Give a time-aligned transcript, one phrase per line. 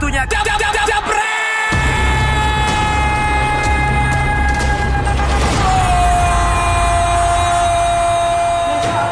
[0.00, 0.24] Waktunya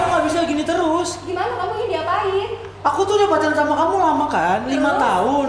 [0.09, 1.21] nggak bisa gini terus.
[1.29, 2.49] Gimana kamu ini diapain?
[2.89, 5.49] Aku tuh udah pacaran sama kamu lama kan, lima tahun.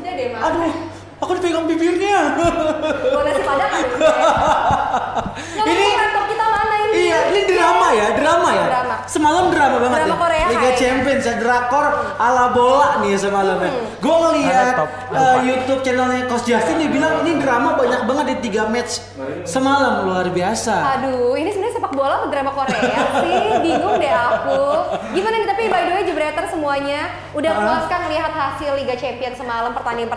[0.00, 0.40] Udah deh, Mas.
[0.40, 0.72] Aduh,
[1.20, 2.18] aku dipegang bibirnya.
[2.32, 3.36] Juga ya?
[5.60, 5.96] Ngomongin Ini-
[7.28, 7.40] ini?
[7.48, 8.66] Drama ya, drama ya.
[8.70, 8.94] Drama.
[9.04, 10.20] Semalam drama banget Drama ya.
[10.20, 10.70] Korea Liga.
[10.78, 11.86] Champions ya, drakor
[12.16, 13.70] ala bola nih semalamnya.
[13.72, 13.98] Hmm.
[13.98, 14.74] Gue ngeliat
[15.10, 19.02] eh, YouTube channelnya Coach Justin dia bilang ini drama banyak banget di tiga match
[19.42, 21.00] semalam luar biasa.
[21.00, 23.34] Aduh, ini sebenarnya sepak bola atau drama Korea sih?
[23.64, 24.60] Bingung deh aku.
[25.12, 27.00] Gimana nih tapi by the way Jebreter semuanya
[27.32, 27.58] udah Ah.
[27.58, 30.12] puas kan lihat hasil Liga Champions semalam pertandingan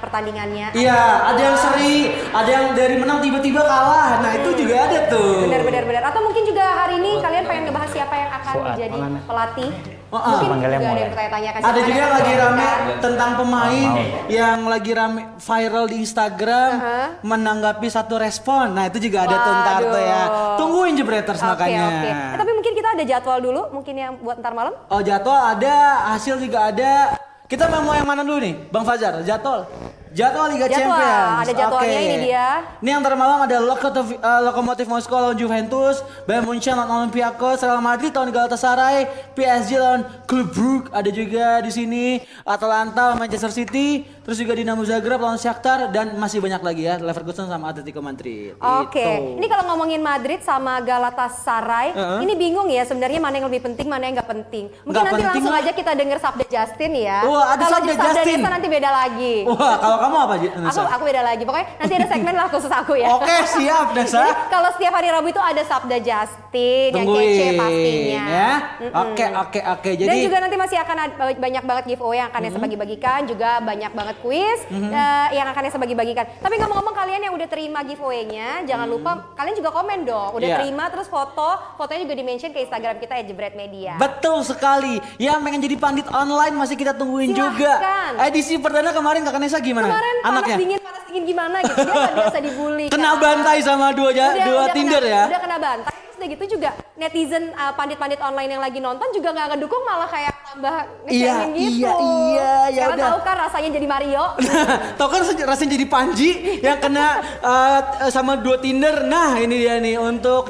[0.00, 0.70] pertandingannya?
[0.72, 1.96] Iya, ada yang seri,
[2.30, 4.22] ada yang dari menang tiba-tiba kalah.
[4.22, 5.44] Nah itu juga ada tuh.
[5.44, 6.02] Benar benar benar.
[6.08, 9.18] Atau mungkin juga hari ini kalian pengen ngebahas siapa yang akan Fuad, menjadi mana?
[9.26, 9.70] pelatih?
[10.06, 10.38] Oh, ah.
[10.38, 12.68] mungkin juga ada yang bertanya-tanya kan Ada juga yang lagi rame
[13.02, 13.90] tentang pemain
[14.30, 16.98] yang lagi rame viral di Instagram Aha.
[17.26, 18.70] menanggapi satu respon.
[18.70, 20.22] Nah itu juga ada tuh ntar tuh ya.
[20.62, 21.84] Tungguin Jebreters Oke makanya.
[21.90, 22.06] oke.
[22.06, 24.78] Eh, tapi mungkin kita ada jadwal dulu mungkin yang buat ntar malam.
[24.86, 25.74] Oh jadwal ada,
[26.14, 27.18] hasil juga ada.
[27.46, 29.22] Kita mau yang mana dulu nih, Bang Fajar?
[29.26, 29.70] Jadwal.
[30.16, 31.40] Jadwal Liga Jadwal, Champions.
[31.44, 32.06] ada jadwalnya, Oke.
[32.08, 32.48] ini dia.
[32.80, 37.84] Ini yang malam ada Lokomotiv, eh, Lokomotiv Moskow lawan Juventus, Bayern Munchen lawan Olympiakos, Real
[37.84, 39.04] Madrid lawan Galatasaray,
[39.36, 42.04] PSG lawan Club Brugge, ada juga di sini
[42.42, 46.96] Atalanta lawan Manchester City, terus juga Dinamo Zagreb lawan Shakhtar dan masih banyak lagi ya
[46.96, 48.56] Leverkusen sama Atletico Madrid.
[48.56, 49.36] Oke, Itu.
[49.36, 52.18] ini kalau ngomongin Madrid sama Galatasaray, Heeh.
[52.24, 54.72] ini bingung ya sebenarnya mana yang lebih penting, mana yang nggak penting.
[54.80, 55.60] Mungkin Nggak nanti penting langsung lah.
[55.60, 57.18] aja kita denger Sabda Justin ya.
[57.20, 58.38] Wah, ada kalau Sabda Justin.
[58.40, 59.34] Nisa nanti beda lagi.
[59.44, 60.82] Wah, kalau kamu apa, Ji- Aku Nesa?
[60.86, 61.42] aku beda lagi.
[61.42, 63.06] Pokoknya nanti ada segmen lah khusus aku ya.
[63.10, 64.20] Oke, siap, Nesa.
[64.20, 68.24] Jadi kalau setiap hari Rabu itu ada Sabda Justin yang kece pastinya.
[68.24, 68.50] ya.
[68.96, 69.90] Oke, oke, oke.
[69.92, 72.54] Dan Jadi juga nanti masih akan ada banyak banget giveaway yang akan Mm-hmm.
[72.54, 76.24] saya bagi-bagikan, juga banyak banget kuis eh, yang akan saya bagi-bagikan.
[76.38, 80.30] Tapi ngomong-ngomong kalian yang udah terima giveaway-nya, jangan lupa kalian juga komen dong.
[80.32, 80.46] Udah.
[80.46, 80.56] Iya.
[80.58, 83.98] terima terus foto, fotonya juga di-mention ke Instagram kita ya Jebret Media.
[83.98, 85.02] Betul sekali.
[85.16, 87.72] Yang pengen jadi pandit online masih kita tungguin juga.
[87.76, 88.12] Silahkan.
[88.24, 89.85] Edisi perdana kemarin Kakak Nesa gimana?
[89.88, 90.56] Kemarin panas Anaknya.
[90.56, 91.78] dingin, panas dingin gimana gitu.
[91.78, 92.86] Dia nggak biasa dibully.
[92.94, 93.18] Kena kan.
[93.18, 95.22] bantai sama dua ja- Udah- dua udah Tinder kena, ya.
[95.26, 95.92] Udah kena bantai.
[95.96, 100.06] Terus udah gitu juga netizen uh, pandit-pandit online yang lagi nonton juga nggak ngedukung malah
[100.06, 100.74] kayak tambah
[101.04, 101.68] Iya, ngecengin gitu.
[101.76, 103.06] iya, iya, ya Sekarang udah.
[103.06, 104.24] tahu kan rasanya jadi Mario.
[104.98, 107.06] Tau kan rasanya jadi Panji yang kena
[107.44, 109.04] uh, sama dua Tinder.
[109.04, 110.48] Nah ini dia nih untuk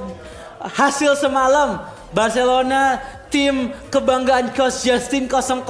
[0.58, 5.66] hasil semalam Barcelona tim kebanggaan Coach Justin 0-0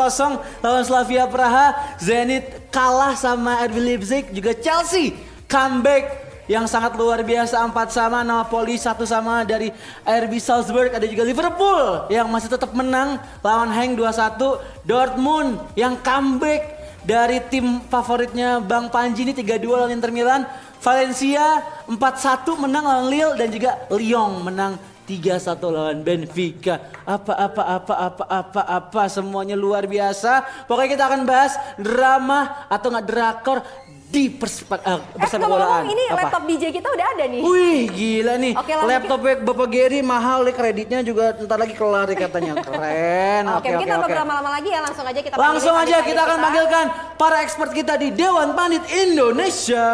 [0.60, 1.96] lawan Slavia Praha.
[1.96, 5.16] Zenit kalah sama RB Leipzig juga Chelsea
[5.48, 9.72] comeback yang sangat luar biasa empat sama Napoli satu sama dari
[10.04, 16.76] RB Salzburg ada juga Liverpool yang masih tetap menang lawan Heng 2-1 Dortmund yang comeback
[17.00, 20.44] dari tim favoritnya Bang Panji ini 3-2 lawan Inter Milan.
[20.76, 25.38] Valencia 4-1 menang lawan Lille dan juga Lyon menang 3-1
[25.70, 26.74] lawan Benfica.
[27.02, 30.66] Apa apa apa apa apa apa semuanya luar biasa.
[30.66, 33.58] Pokoknya kita akan bahas drama atau nggak drakor
[34.06, 35.82] di perspa, eh, Eh, persepak bolaan.
[35.84, 36.30] ini Apa?
[36.30, 37.42] laptop DJ kita udah ada nih.
[37.42, 38.86] Wih gila nih Oke, lanjut.
[38.88, 44.06] Laptop Bapak Gary mahal nih kreditnya juga ntar lagi kelar katanya Keren Oke, mungkin tanpa
[44.06, 46.86] berlama-lama lagi ya langsung aja kita Langsung aja kita akan panggilkan
[47.18, 49.86] para expert kita di Dewan Pandit Indonesia.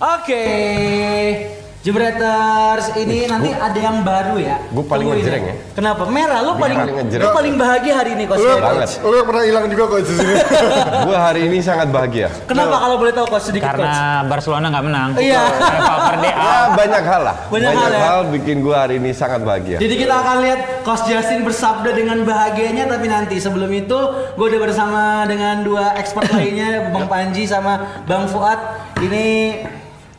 [0.00, 0.44] Oke,
[1.80, 4.60] Jebreters, ini nanti ada yang baru ya.
[4.68, 5.54] Gua paling Tungguin ngejreng ya.
[5.76, 6.08] Kenapa?
[6.08, 7.24] Merah, lu paling, paling ngejreng.
[7.24, 8.40] lu paling bahagia hari ini, Coach.
[8.40, 8.64] Lu, Coach.
[8.64, 8.88] Banget.
[9.00, 10.34] lu pernah hilang juga kok di sini.
[11.08, 12.28] Gue hari ini sangat bahagia.
[12.48, 13.80] Kenapa kalau boleh tahu Coach sedikit Coach?
[13.80, 15.08] Karena Barcelona nggak menang.
[15.20, 15.42] Iya.
[16.20, 16.32] DA.
[16.32, 17.36] Ya banyak hal lah.
[17.52, 18.12] Banyak hal ya.
[18.28, 19.76] bikin gue hari ini sangat bahagia.
[19.80, 23.98] Jadi kita akan lihat Coach Justin bersabda dengan bahagianya tapi nanti sebelum itu
[24.36, 28.60] gue udah bersama dengan dua expert lainnya Bang Panji sama Bang Fuad.
[29.00, 29.24] Ini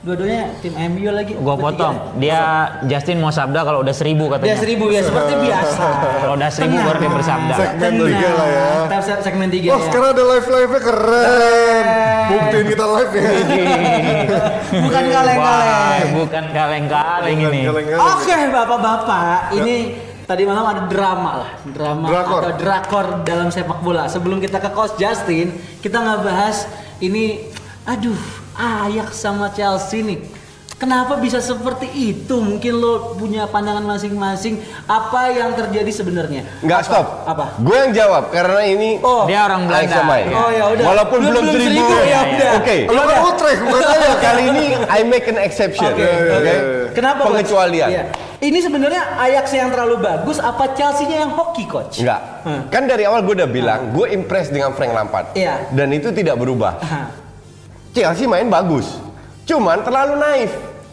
[0.02, 1.34] dua-duanya tim MU lagi.
[1.36, 1.94] Gua potong.
[2.18, 2.42] Dia
[2.84, 4.58] Justin mau sabda kalau udah seribu Dia katanya.
[4.58, 5.86] seribu ya seperti biasa.
[6.18, 7.54] Kalau udah seribu baru dia bersabda.
[7.54, 8.68] Segmen tiga lah ya.
[9.00, 9.86] Se- segmen tiga Wah ya.
[9.86, 11.86] sekarang ada live live nya keren.
[12.28, 13.22] Buktiin kita live ya.
[14.82, 16.08] Bukan Wah, kaleng-kaleng.
[16.16, 17.60] bukan kaleng-kaleng ini.
[17.94, 19.76] Oke bapak-bapak, ini
[20.24, 22.40] tadi malam ada drama lah, drama Drakor.
[22.40, 24.08] atau drakor dalam sepak bola.
[24.08, 27.52] Sebelum kita ke Coach Justin, kita nggak bahas ini,
[27.84, 28.16] aduh,
[28.62, 30.22] Ajax sama Chelsea nih.
[30.78, 32.42] Kenapa bisa seperti itu?
[32.42, 34.58] Mungkin lo punya pandangan masing-masing.
[34.90, 36.42] Apa yang terjadi sebenarnya?
[36.58, 36.88] Nggak Apa?
[36.90, 37.06] stop.
[37.22, 37.46] Apa?
[37.62, 39.30] Gue yang jawab karena ini Oh.
[39.30, 39.94] Dia orang Belanda.
[39.94, 40.26] Alexa main.
[40.34, 40.86] Oh ya udah.
[40.90, 41.86] Walaupun belum, seribu.
[41.86, 42.52] ya Iya, udah.
[42.58, 42.78] Oke.
[42.90, 44.26] Lu kan Utrecht bukan Makanya saya.
[44.26, 45.86] kali ini I make an exception.
[45.94, 46.02] Oke.
[46.34, 46.54] Oke.
[46.98, 47.20] Kenapa?
[47.22, 47.30] Coach?
[47.30, 47.90] Pengecualian.
[47.94, 48.04] Iya.
[48.42, 52.02] Ini sebenarnya Ajax yang terlalu bagus, apa Chelsea-nya yang hoki, coach?
[52.02, 52.42] Enggak.
[52.42, 52.62] Hmm.
[52.74, 55.38] Kan dari awal gue udah bilang, gue impress dengan Frank Lampard.
[55.38, 55.70] Iya.
[55.70, 56.74] Dan itu tidak berubah.
[56.82, 57.21] Hah.
[57.92, 59.00] Chelsea main bagus.
[59.44, 60.52] Cuman terlalu naif.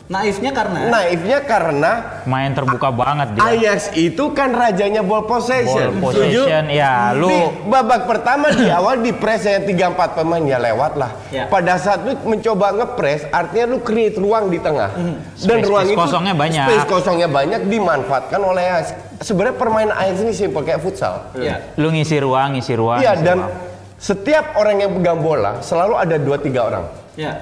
[0.08, 1.92] Naifnya karena Naifnya karena
[2.24, 3.44] Main terbuka banget dia.
[3.44, 6.00] Ajax itu kan rajanya ball possession.
[6.00, 6.48] Ball Setuju?
[6.48, 10.96] possession, ya, lu- Di babak pertama di awal di press yang 3-4 pemain ya lewat
[10.96, 11.12] lah.
[11.28, 11.44] Ya.
[11.44, 14.96] Pada saat lu mencoba ngepres, artinya lu create ruang di tengah.
[14.96, 16.64] Dan Space- ruang space itu kosongnya banyak.
[16.64, 18.86] Space kosongnya banyak dimanfaatkan oleh Ajax.
[19.20, 21.36] Sebenarnya permainan Ajax ini simple kayak futsal.
[21.36, 21.76] Iya.
[21.76, 22.96] Lu ngisi ruang, ngisi ruang.
[22.96, 23.52] Iya ngisi dan ruang.
[23.98, 26.86] Setiap orang yang pegang bola selalu ada 2-3 orang.
[27.18, 27.34] Ya.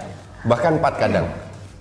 [0.46, 1.26] bahkan empat kadang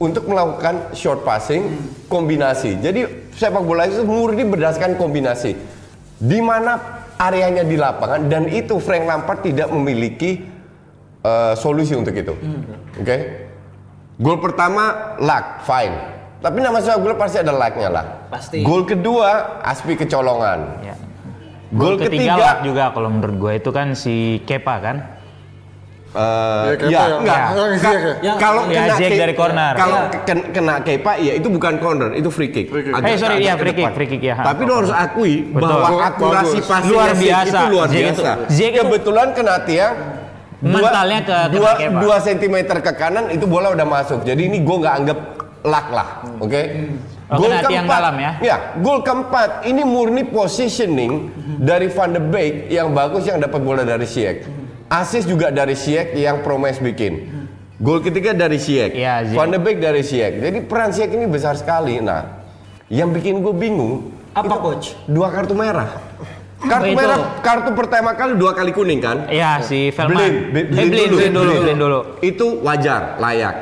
[0.01, 1.80] untuk melakukan short passing
[2.12, 2.81] kombinasi.
[2.83, 5.56] Jadi sepak bola itu murni berdasarkan kombinasi.
[6.19, 10.44] Di mana areanya di lapangan dan itu Frank Lampard tidak memiliki
[11.24, 12.36] eh, solusi untuk itu.
[13.00, 13.48] Oke.
[14.16, 15.95] Gol pertama luck, fine.
[16.39, 18.06] Tapi nama sepak bola pasti ada lucknya lah.
[18.31, 18.63] Pasti.
[18.63, 20.60] Gol kedua Aspi kecolongan.
[20.83, 20.94] Ya.
[21.75, 24.98] Gol ketiga, ketiga, luck juga kalau menurut gue itu kan si Kepa kan.
[26.10, 27.39] eh, Ya, Kepa ya, yang- enggak.
[28.24, 29.74] ya, Kalau Ya, kena Jack Ke- dari corner.
[29.75, 30.19] Kalau Ya.
[30.24, 32.72] ken- kena Kepa ya itu bukan corner, itu free kick.
[32.72, 32.95] Free kick.
[32.95, 34.36] Agak- Eh, sorry, iya, ke free kick, free kick, ya.
[34.39, 35.68] Tapi lo harus akui Betul.
[35.75, 37.44] bahwa akurasi passing Luar biasa.
[37.51, 38.31] itu luar Jack itu- biasa.
[38.48, 39.94] Jack itu- Kebetulan kena tiang
[40.57, 42.00] dua, Mentalnya ke kena dua, Kepa.
[42.00, 44.24] dua sentimeter ke kanan itu bola udah masuk.
[44.24, 45.19] Jadi ini gue nggak anggap
[45.63, 46.07] luck lah,
[46.39, 46.62] oke?
[47.25, 48.31] Oh, kena tiang dalam ya?
[48.38, 53.81] Ya, gol keempat ini murni positioning dari Van de Beek yang bagus yang dapat bola
[53.81, 54.45] dari Ziyech.
[54.86, 57.33] Asis juga dari Ziyech yang Promes bikin.
[57.81, 58.62] Gol ketiga dari.
[58.62, 59.33] Iya, Ziyech.
[59.33, 60.38] Van de Beek dari Ziyech.
[60.38, 61.98] Jadi peran Ziyech ini besar sekali.
[61.98, 62.45] Nah,
[62.94, 64.94] yang bikin gue bingung Apa, coach?
[65.10, 65.98] Dua kartu merah.
[66.62, 66.98] Kartu Itu.
[66.98, 69.25] merah, kartu pertama kali dua kali kuning kan?
[69.33, 70.18] Iya, si Velman.
[70.18, 71.62] Blin, eh, Blin Blin, dulu, Blin dulu, Blin.
[71.66, 72.00] Blin dulu.
[72.22, 73.56] Itu wajar, layak.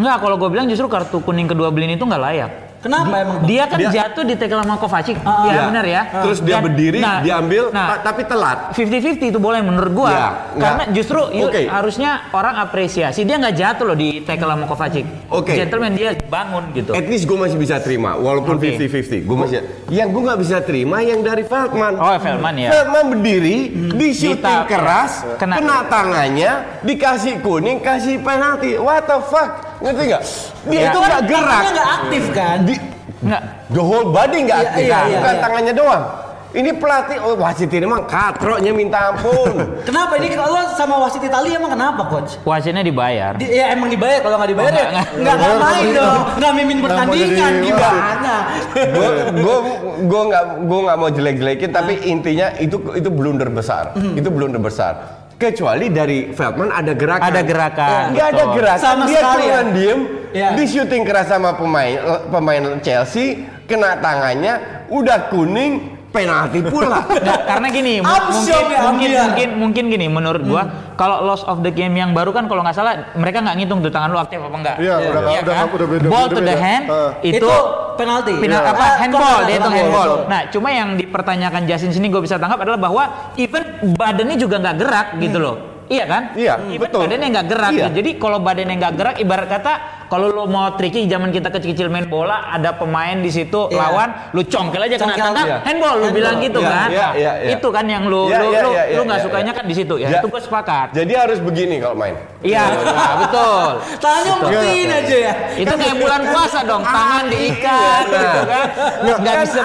[0.00, 2.71] Enggak, kalau gue bilang justru kartu kuning kedua Blin itu nggak layak.
[2.82, 3.38] Kenapa emang?
[3.46, 5.16] Dia kan Dia- jatuh di tackle sama Kovacic.
[5.22, 5.62] Ah, Iya, Ya.
[5.70, 6.02] benar ya.
[6.20, 8.58] Terus dia Dan- berdiri, nah, diambil, Nah, ta- tapi telat.
[8.74, 10.10] 50-50 itu boleh menurut gua.
[10.10, 10.88] Ya, Karena nggak.
[10.92, 11.62] justru yuk, Oke.
[11.64, 15.06] harusnya orang apresiasi dia nggak jatuh loh di tackle sama Kovacic.
[15.30, 15.54] Oke.
[15.54, 16.90] Gentleman dia bangun gitu.
[16.90, 18.74] At least gue masih bisa terima, walaupun Oke.
[18.74, 19.22] 50-50.
[19.22, 19.56] Gue masih.
[19.88, 21.94] Yang gue nggak bisa terima yang dari Feldman.
[21.94, 22.70] Oh, Velman ya.
[22.72, 23.56] Feldman berdiri,
[23.92, 26.52] di shooting Dita- keras, kena- kena, tangannya,
[26.82, 28.74] dikasih kuning, kasih penalti.
[28.74, 29.71] What the fuck?
[29.82, 30.22] Ngerti nggak?
[30.64, 30.86] Dia Ya.
[30.86, 31.60] itu nggak gerak.
[31.60, 32.56] Dia nggak aktif kan?
[32.62, 32.74] Di,
[33.20, 33.42] Enggak.
[33.68, 35.42] the whole body nggak Iya, aktif, iya, iya, bukan iya.
[35.42, 36.04] tangannya doang.
[36.52, 39.56] Ini pelatih, oh wasit ini emang katroknya minta ampun.
[39.88, 42.36] Kenapa ini kalau sama wasit Italia emang kenapa, coach?
[42.44, 43.32] Wasitnya dibayar.
[43.34, 45.64] Di, ya emang dibayar kalau nggak dibayar Oh, ya nggak, nggak nggak nggak.
[45.64, 48.34] main dong nggak mimin Nggak pertandingan gimana
[48.68, 49.56] gue gue
[50.04, 55.21] gue nggak gue nggak mau jelek-jelekin tapi intinya itu itu blunder besar itu blunder besar
[55.42, 59.62] kecuali dari Feldman ada gerakan Ada gerakan, nggak ada gerakan Sama dia sekali cuma ya?
[59.74, 60.00] diem
[60.32, 60.56] Iya.
[60.56, 61.92] di syuting keras sama pemain
[62.32, 69.48] pemain Chelsea kena tangannya udah kuning penalti pula Nggak, karena gini, mungkin, ya, mungkin, mungkin,
[69.56, 70.62] mungkin gini, menurut gua,
[70.94, 73.88] kalau loss of the game yang baru kan kalau nggak salah mereka nggak ngitung tuh
[73.88, 74.76] tangan lu aktif apa enggak.
[74.76, 77.10] Iya, udah nggak- udah nggak- udah beda- Ball udah to the hand Ah.
[77.20, 77.50] itu, itu
[77.94, 78.70] penalti Pina, Iya.
[78.70, 80.10] apa Ah, handball dia itu handball.
[80.28, 83.02] Nah, cuma yang dipertanyakan Justin sini gue bisa tangkap adalah bahwa
[83.34, 85.56] even badannya juga nggak gerak gitu loh.
[85.88, 86.22] Iya kan?
[86.32, 87.04] Iya, even betul.
[87.04, 87.72] badannya nggak gerak.
[87.72, 87.86] Iya.
[87.90, 89.72] Jadi kalau badannya nggak gerak, ibarat kata
[90.12, 93.80] kalau lo mau tricky zaman kita kecil-kecil main bola, ada pemain di situ Iya.
[93.80, 95.56] lawan, lu congkel aja kena tangkap, iya.
[95.64, 96.12] handball lu Handball.
[96.12, 96.88] bilang gitu Iya, kan?
[96.90, 97.50] iya, Nah, iya, iya.
[97.56, 99.56] Itu kan yang lu Iya, lu iya, lu, iya, lu iya, nggak iya, sukanya iya.
[99.56, 100.08] kan di situ ya.
[100.10, 100.86] Ja- Itu gue sepakat.
[100.92, 103.64] jadi harus begini kalau main Iya, nah, betul.
[103.96, 108.66] tangannya umpetin aja ya Itu kayak bulan puasa dong, tangan diikat Iya, gitu kan.
[109.00, 109.62] Nggak kan bisa.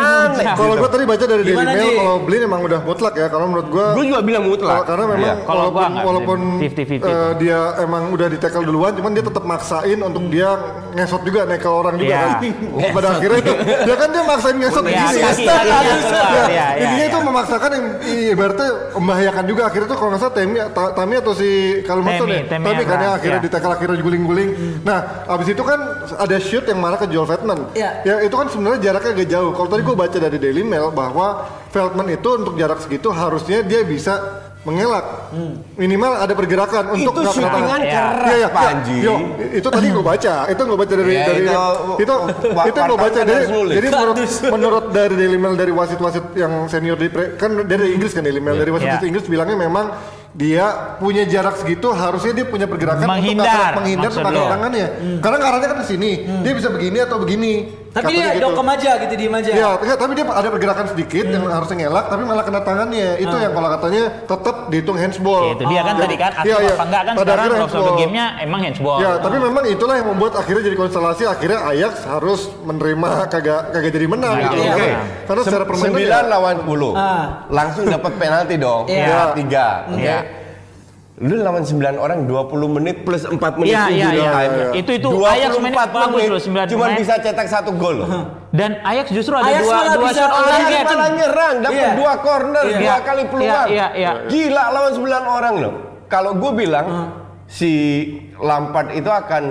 [0.56, 3.28] Kalau gue tadi baca dari Daily Mail, kalau Blin emang udah mutlak ya.
[3.28, 5.36] Kalau menurut gue, gue juga bilang mutlak karena memang Iya.
[5.44, 6.70] Kalau gua walaupun walaupun Blin.
[6.70, 7.04] 50-50.
[7.04, 10.50] eh, dia emang udah di tackle duluan, cuman dia tetap maksain untuk dia
[10.94, 12.22] ngesot juga nekel orang juga Iya.
[12.22, 12.40] kan.
[12.96, 13.54] Pada akhirnya itu,
[13.84, 15.18] dia kan dia maksain ngesot Iya, begini.
[15.18, 15.58] kaki- ya.
[15.58, 17.10] kakinya keluar, Ya, iya, iya, intinya iya.
[17.10, 21.14] itu memaksakan yang i- ibaratnya membahayakan juga akhirnya tuh kalau nggak salah Temi, Ta- Tami
[21.16, 21.50] atau si
[21.82, 23.44] Kalmaton Temi, ya Temi Tami kan yang akhirnya iya.
[23.44, 24.50] di tackle akhirnya guling-guling
[24.84, 25.80] nah abis itu kan
[26.14, 27.90] ada shoot yang marah ke Joel Feldman Iya.
[28.04, 31.28] ya itu kan sebenarnya jaraknya agak jauh kalau tadi gue baca dari Daily Mail bahwa
[31.68, 34.14] Feldman itu untuk jarak segitu harusnya dia bisa
[34.68, 35.06] mengelak
[35.74, 38.96] minimal ada pergerakan untuk Itu syutingan keras, Iya, iya, Panji.
[39.00, 39.08] iya.
[39.08, 39.14] Yo,
[39.56, 41.56] itu tadi gue baca itu gue baca dari Iya, dari itu-
[41.98, 42.16] itu
[42.68, 44.18] itu gue baca dari jadi menurut
[44.50, 48.44] menurut dari Daily Mail dari wasit-wasit yang senior di pre- kan dari Inggris kan Daily
[48.44, 49.10] Mail dari wasit-wasit Iya.
[49.10, 49.86] Inggris bilangnya memang
[50.36, 50.66] dia
[51.00, 54.44] punya jarak segitu harusnya dia punya pergerakan Menghindar, untuk menghindar lo.
[54.46, 54.88] tangannya.
[55.18, 56.12] Karena arahnya kan ke sini.
[56.44, 57.52] Dia bisa begini atau begini.
[57.98, 58.44] Tapi dia gitu.
[58.46, 59.52] dokem aja gitu diem aja.
[59.52, 61.54] Ya, enggak, tapi dia ada pergerakan sedikit yang Hmm.
[61.54, 63.10] harusnya ngelak, tapi malah kena tangannya.
[63.18, 63.42] Itu Ah.
[63.42, 65.44] yang kalau katanya tetap dihitung handsball.
[65.44, 66.74] Ya, itu dia kan Jadi- tadi kan aktif iya, iya.
[66.74, 67.98] apa enggak kan Pada sekarang handsball.
[67.98, 68.98] gamenya emang handsball.
[68.98, 73.92] Ya, tapi memang itulah yang membuat akhirnya jadi konstelasi akhirnya Ajax harus menerima kagak kagak
[73.92, 74.56] jadi menang Nah, gitu.
[74.56, 75.00] itu Karena, dia.
[75.26, 76.92] karena secara permainan ya- 9 lawan 10.
[76.94, 77.26] Ah.
[77.50, 78.84] Langsung dapat penalti dong.
[78.86, 79.04] Iya.
[79.04, 79.66] Ya, 3.
[79.90, 80.16] Oke.
[81.18, 84.30] Lu lawan 9 orang 20 menit plus 4 menit injury iya.
[84.38, 84.54] time.
[84.78, 88.06] Itu- itu Ajax 24 bagus menit loh, 9 Cuma bisa cetak satu gol.
[88.54, 90.86] Dan Ajax justru ada Ajax dua dua bisa shot on target.
[90.86, 91.92] Malah nyerang, dapat Iya.
[91.98, 92.78] dua corner, Iya.
[92.78, 93.50] dua kali peluang.
[93.50, 94.12] Iya, iya, iya.
[94.30, 95.74] Gila lawan 9 orang loh.
[96.06, 96.88] Kalau gue bilang
[97.50, 97.72] si
[98.38, 99.44] Lampard itu akan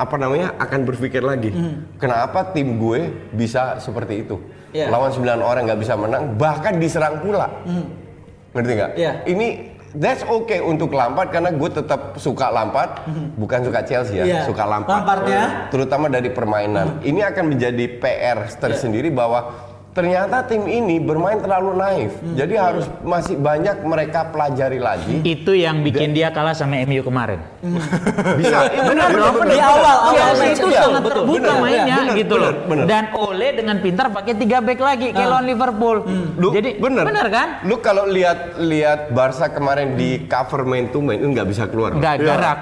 [0.00, 1.52] apa namanya akan berpikir lagi.
[2.00, 4.40] Kenapa tim gue bisa seperti itu?
[4.72, 4.88] Iya.
[4.88, 7.52] Lawan 9 orang nggak bisa menang, bahkan diserang pula.
[8.56, 8.90] Ngerti nggak?
[8.96, 9.12] Iya.
[9.28, 9.48] Ini
[9.92, 13.02] that's okay untuk Lampard karena gue tetap suka Lampard,
[13.34, 14.40] bukan suka Chelsea ya, Iya.
[14.46, 15.02] suka Lampard.
[15.02, 15.42] Lampardnya?
[15.70, 17.00] Terutama dari permainan.
[17.00, 19.69] Ini akan menjadi PR tersendiri bahwa
[20.00, 22.12] ternyata tim ini bermain terlalu naif.
[22.32, 25.20] Jadi harus masih banyak mereka pelajari lagi.
[25.20, 27.44] Itu yang bikin dia kalah sama MU kemarin.
[28.40, 28.64] Bisa.
[28.66, 29.34] Iya, Benar dong.
[29.44, 31.16] Di awal, awal match, itu iya, sangat betul.
[31.20, 32.50] terbuka Benar, mainnya benar, gitu loh.
[32.50, 32.84] benar, benar.
[32.88, 35.32] Dan Ole dengan pintar pakai tiga back lagi kayak Ah.
[35.36, 35.96] lawan Liverpool.
[36.40, 37.04] Lu, Jadi bener.
[37.04, 37.48] benar kan?
[37.62, 41.92] Lu kalau lihat lihat Barca kemarin di cover main to main itu nggak bisa keluar.
[41.92, 42.24] Nggak Iya.
[42.24, 42.58] gerak.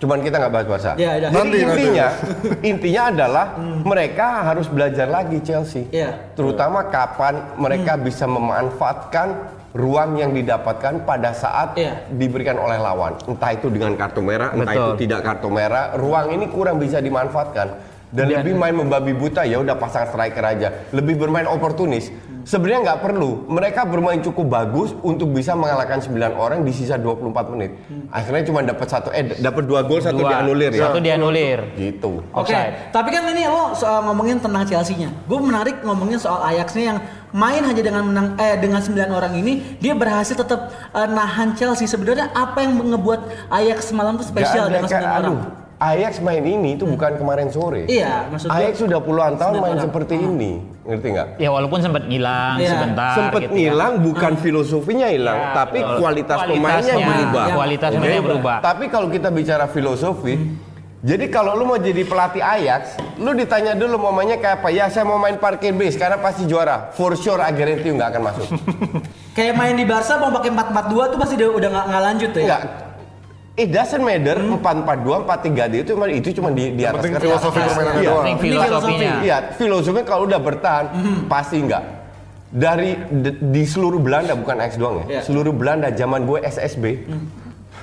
[0.00, 0.92] Cuman kita nggak bahas Barca.
[0.96, 1.28] Iya, iya.
[1.28, 1.64] Jadi Nanti, nanti.
[1.84, 2.06] intinya
[2.72, 3.46] intinya adalah
[3.84, 5.84] mereka harus belajar lagi Chelsea.
[5.92, 6.32] Iya.
[6.32, 12.08] Terutama kapan mereka bisa memanfaatkan ruang yang didapatkan pada saat Iya.
[12.10, 13.14] diberikan oleh lawan.
[13.28, 14.82] Entah itu dengan kartu merah, entah Betul.
[14.96, 17.89] itu tidak kartu merah, ruang ini kurang bisa dimanfaatkan.
[18.10, 20.68] Dan Dan- lebih main membabi buta ya udah pasang striker aja.
[20.90, 22.10] Lebih bermain oportunis.
[22.40, 23.44] Sebenarnya nggak perlu.
[23.46, 27.76] Mereka bermain cukup bagus untuk bisa mengalahkan 9 orang di sisa 24 menit.
[28.08, 30.40] Akhirnya cuma dapat satu eh dapat dua gol, satu Dua.
[30.40, 30.88] dianulir ya.
[30.88, 31.58] Satu dianulir.
[31.76, 32.24] Gitu.
[32.32, 32.90] Oke, Offside.
[32.90, 35.12] tapi kan ini lo soal ngomongin tentang Chelsea-nya.
[35.28, 36.98] Gue menarik ngomongin soal Ajax-nya yang
[37.30, 41.84] main hanya dengan menang eh dengan 9 orang ini dia berhasil tetap eh, nahan Chelsea.
[41.84, 43.20] Sebenarnya apa yang ngebuat
[43.52, 45.20] Ajax semalam tuh spesial dengan kayak, 9 orang?
[45.22, 45.38] aduh,
[45.80, 47.88] Ajax main ini itu bukan kemarin sore.
[47.88, 49.84] Iya, maksud gue- Ajax sudah puluhan tahun 9 main orang.
[49.88, 50.52] seperti ini,
[50.84, 51.28] ngerti nggak?
[51.40, 52.70] Ya walaupun sempat ngilang Iya.
[52.70, 53.14] sebentar.
[53.16, 53.56] Sempet gitu ya.
[53.72, 55.96] ngilang, bukan filosofinya hilang, Ya, tapi betul.
[55.96, 57.44] kualitas pemainnya Kualitasnya, berubah.
[57.48, 58.56] Ya, Kualitas pemainnya berubah.
[58.60, 60.34] Tapi kalau kita bicara filosofi,
[61.00, 62.82] jadi kalau lu mau jadi pelatih Ajax,
[63.16, 64.68] lu ditanya dulu mau mainnya kayak apa?
[64.68, 66.92] Ya saya mau main parkir base karena pasti juara.
[66.92, 68.46] For sure Aguero nggak akan masuk.
[69.30, 72.46] Kayak main di Barca mau pakai 4-4-2 tuh pasti udah nggak nggak lanjut tuh ya.
[72.50, 72.89] Enggak.
[73.60, 77.26] It doesn't matter 4-4-2, 4-3-3 itu cuma itu cuma di di atas penting kertas.
[77.28, 78.08] filosofi permainannya Iya.
[78.08, 78.24] doang.
[78.24, 79.12] Penting Ini filosofinya.
[79.20, 80.84] Iya, filosofinya kalau udah bertahan
[81.26, 81.84] pasti enggak.
[82.50, 85.04] Dari de- di seluruh Belanda bukan X doang ya.
[85.06, 85.20] Iya.
[85.22, 86.84] Seluruh Belanda zaman gue SSB.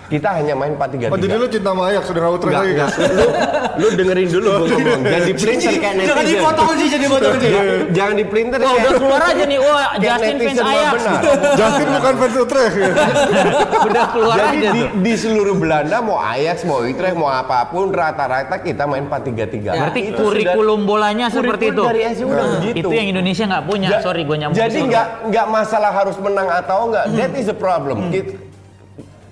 [0.08, 1.12] Kita hanya main 4-3-3.
[1.12, 2.96] Oh jadi lu cinta sama Ajax utrecht Enggak, lagi guys.
[2.96, 3.28] Lu,
[3.76, 5.02] lu dengerin dulu gue ngomong.
[5.12, 6.08] Jangan di printer kayak netizen.
[6.08, 7.50] Jangan dipotong sih jadi potong sih.
[7.92, 9.60] Jangan di printer Wah, kayak udah keluar aja nih.
[9.60, 10.92] Wah, kayak Justin fans Ajax.
[10.96, 11.22] benar.
[11.60, 12.92] Justin bukan fans Utrecht ya.
[13.92, 14.88] udah keluar Jadi aja di, tuh.
[15.04, 19.76] di seluruh Belanda mau Ajax, mau Utrecht, mau apa pun rata-rata kita main 4-3-3.
[19.76, 21.84] Berarti Itu kurikulum bolanya seperti itu.
[21.84, 22.80] dari SD udah begitu.
[22.80, 23.90] Itu yang Indonesia nggak punya.
[24.00, 24.56] Sorry, gue nyambung.
[24.56, 24.88] Jadi situ.
[24.88, 27.06] nggak nggak masalah harus menang atau enggak.
[27.12, 28.08] That is the problem.
[28.08, 28.40] Kit-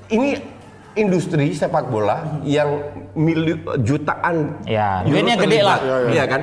[0.05, 0.54] Ini
[0.96, 2.82] industri sepak bola yang
[3.14, 5.78] mili- jutaan Ya, euro duitnya gede lah.
[5.78, 6.10] Ya, ya.
[6.12, 6.42] Iya kan?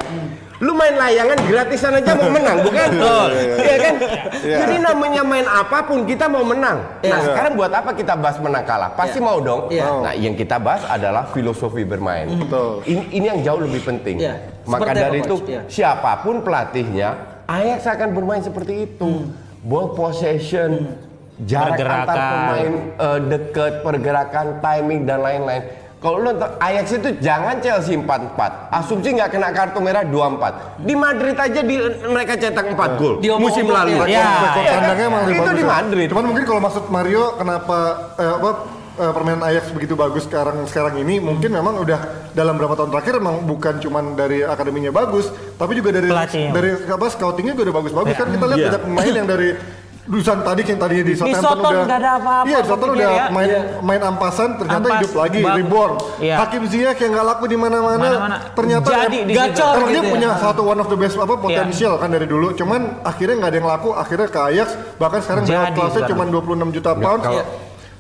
[0.63, 2.89] Lu main layangan gratisan aja mau menang, bukan?
[3.67, 3.95] Iya kan?
[4.39, 6.79] Jadi namanya main apa pun kita mau menang.
[7.03, 8.95] Nah, sekarang buat apa kita bahas menang kalah?
[8.95, 9.67] Pasti mau dong.
[9.69, 9.91] Iya.
[10.01, 12.31] Nah, yang kita bahas adalah filosofi bermain.
[12.39, 12.79] Betul.
[12.87, 14.23] Ini, ini yang jauh lebih penting.
[14.23, 14.39] Iya.
[14.63, 15.35] Maka Seperti dari itu?
[15.51, 15.61] Iya.
[15.67, 17.09] siapa pun pelatihnya,
[17.51, 19.27] Ajax akan bermain seperti itu.
[19.61, 20.95] Ball possession,
[21.39, 22.03] jarak Pergerakan.
[22.03, 25.63] antar pemain eh, dekat, pergerakan, timing dan lain-lain.
[25.97, 28.75] Kalau lu nonton Ajax itu jangan Chelsea 4-4.
[28.75, 30.83] Asumsi nggak kena kartu merah 2-4.
[30.83, 34.03] Di Madrid aja di, mereka cetak 4 gol Diomong-omong, musim lalu.
[34.03, 34.07] ya.
[34.11, 34.27] Ya.
[34.43, 35.71] Rekor Iya, kandangnya emang lebih itu bagus di ya.
[35.73, 36.07] Madrid.
[36.11, 37.79] Cuman mungkin kalau maksud Mario kenapa
[38.19, 38.51] eh, apa
[38.99, 42.01] eh, permainan Ajax begitu bagus sekarang sekarang ini mungkin memang udah
[42.33, 46.51] dalam beberapa tahun terakhir emang bukan cuman dari akademinya bagus, tapi juga dari Pelatihnya.
[46.51, 48.67] dari apa scoutingnya juga udah bagus-bagus kan kita lihat Iya.
[48.69, 49.49] banyak pemain yang dari
[50.03, 53.27] Dusan tadi yang tadi di Southampton udah nggak ada apa-apa, Iya, di Southampton udah ya.
[53.31, 53.61] main Iya.
[53.81, 55.57] main ampasan ternyata Ampas, hidup lagi, bagus.
[55.57, 55.93] reborn.
[56.19, 56.37] Iya.
[56.37, 58.09] Hakim Ziyech yang nggak laku di mana-mana
[58.51, 59.31] ternyata Jadi em-.
[59.31, 60.11] Gacor Emang dia gitu ya.
[60.11, 62.03] punya satu one of the best apa potensial Iya.
[62.03, 62.51] kan dari dulu.
[62.53, 63.89] Cuman akhirnya nggak ada yang laku.
[63.95, 64.69] Akhirnya ke Ajax
[64.99, 67.23] bahkan sekarang Jadi kelasnya cuma 26 juta pounds.
[67.23, 67.45] kalau- Ya.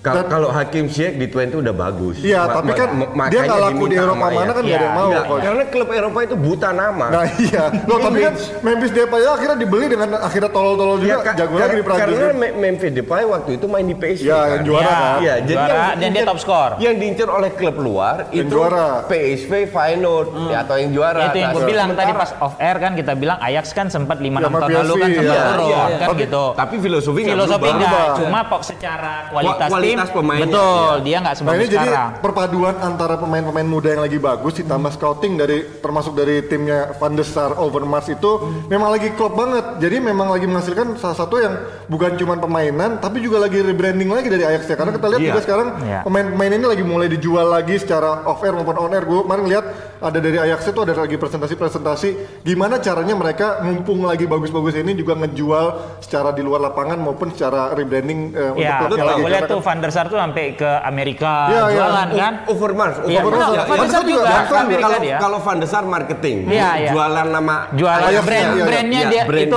[0.02, 2.18] Kalau kalau Hakim Ziyech di Twente udah bagus.
[2.18, 4.50] Iya, Ma- tapi kan ma- dia nggak laku di Eropa mana Ajax.
[4.50, 5.08] kan nggak ada yang Iya, mau.
[5.08, 5.42] Nggak, coach.
[5.42, 7.06] karena klub Eropa itu buta nama.
[7.08, 11.34] Nah iya, loh tapi kan Memphis Depay akhirnya dibeli dengan akhirnya tolol-tolol juga, Iya, ka-
[11.36, 12.02] jago ka- lagi di Prancis.
[12.02, 12.34] Karena kan.
[12.36, 14.24] Me- Memphis Depay waktu itu main di PSV.
[14.24, 14.48] Ya, kan?
[14.50, 14.90] yang juara Iya.
[14.92, 15.14] kan.
[15.16, 16.70] Iya, jadi Juara, yang dan dia top skor.
[16.76, 18.86] Yang diincer oleh klub luar Yang itu juara.
[19.06, 21.18] PSV, Feyenoord, ya, atau yang juara.
[21.20, 23.86] Ya, itu yang Nah, gue bilang tadi pas off air kan kita bilang Ajax kan
[23.86, 25.42] sempat 5 6 Sama tahun lalu kan sempat iya.
[25.46, 26.44] turun Iya, kan Tapi- gitu.
[26.52, 27.78] Tapi filosofi nggak Filosofi berubah.
[27.78, 28.18] enggak, Berubah.
[28.18, 31.04] cuma pok secara kualitas tim pemainnya, betul, iya.
[31.04, 32.10] dia nggak Nah sebagus ini jadi sekarang.
[32.18, 37.24] perpaduan antara pemain-pemain muda yang lagi bagus ditambah scouting dari termasuk dari timnya Van der
[37.24, 38.30] Sar Overmars itu
[38.66, 39.78] memang lagi klop banget.
[39.78, 41.54] Jadi memang lagi menghasilkan salah satu yang
[41.86, 44.76] bukan cuma permainan tapi juga lagi rebranding lagi dari Ajax ya.
[44.76, 45.30] Karena kita lihat Iya.
[45.30, 45.98] juga sekarang Iya.
[46.02, 49.04] pemain-pemain ini lagi mulai dijual lagi secara off air maupun on air.
[49.04, 49.64] Gue kemarin lihat
[50.02, 52.08] ada dari Ajax itu ada lagi presentasi-presentasi
[52.42, 55.66] gimana caranya mereka mumpung lagi bagus-bagus ini juga ngejual
[55.98, 59.22] secara di luar lapangan maupun secara rebranding eh, Ya, untuk kalau lagi.
[59.22, 61.78] gue lihat tuh kan- Van der Sar tuh sampai ke Amerika Iya, iya.
[61.78, 62.32] jualan kan.
[62.44, 63.08] Overmars, Overmars.
[63.08, 63.20] ya,
[63.62, 63.88] Van der ya.
[63.88, 65.16] Sar juga ke Sar Amerika kalau dia.
[65.18, 66.90] kalau Van der Sar marketing, Iya, iya.
[66.92, 68.64] jualan nama Jualan Ajax, brand, iya, iya.
[68.66, 69.56] brandnya Iya, dia brand itu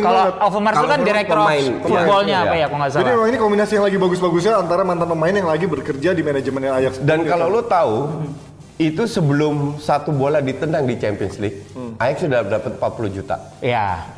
[0.00, 0.24] kalau.
[0.40, 1.38] Overmars itu Kalau kan direktur
[1.82, 3.12] footballnya apa ya, kalau nggak Jadi salah.
[3.12, 6.92] memang ini kombinasi yang lagi bagus-bagusnya antara mantan pemain yang lagi bekerja di manajemennya Ajax.
[7.00, 7.94] Dan kalau lo tahu,
[8.80, 11.92] itu sebelum satu bola ditendang di Champions League, Hmm.
[11.94, 13.36] Ajax sudah dapat 40 juta.
[13.60, 14.08] Iya.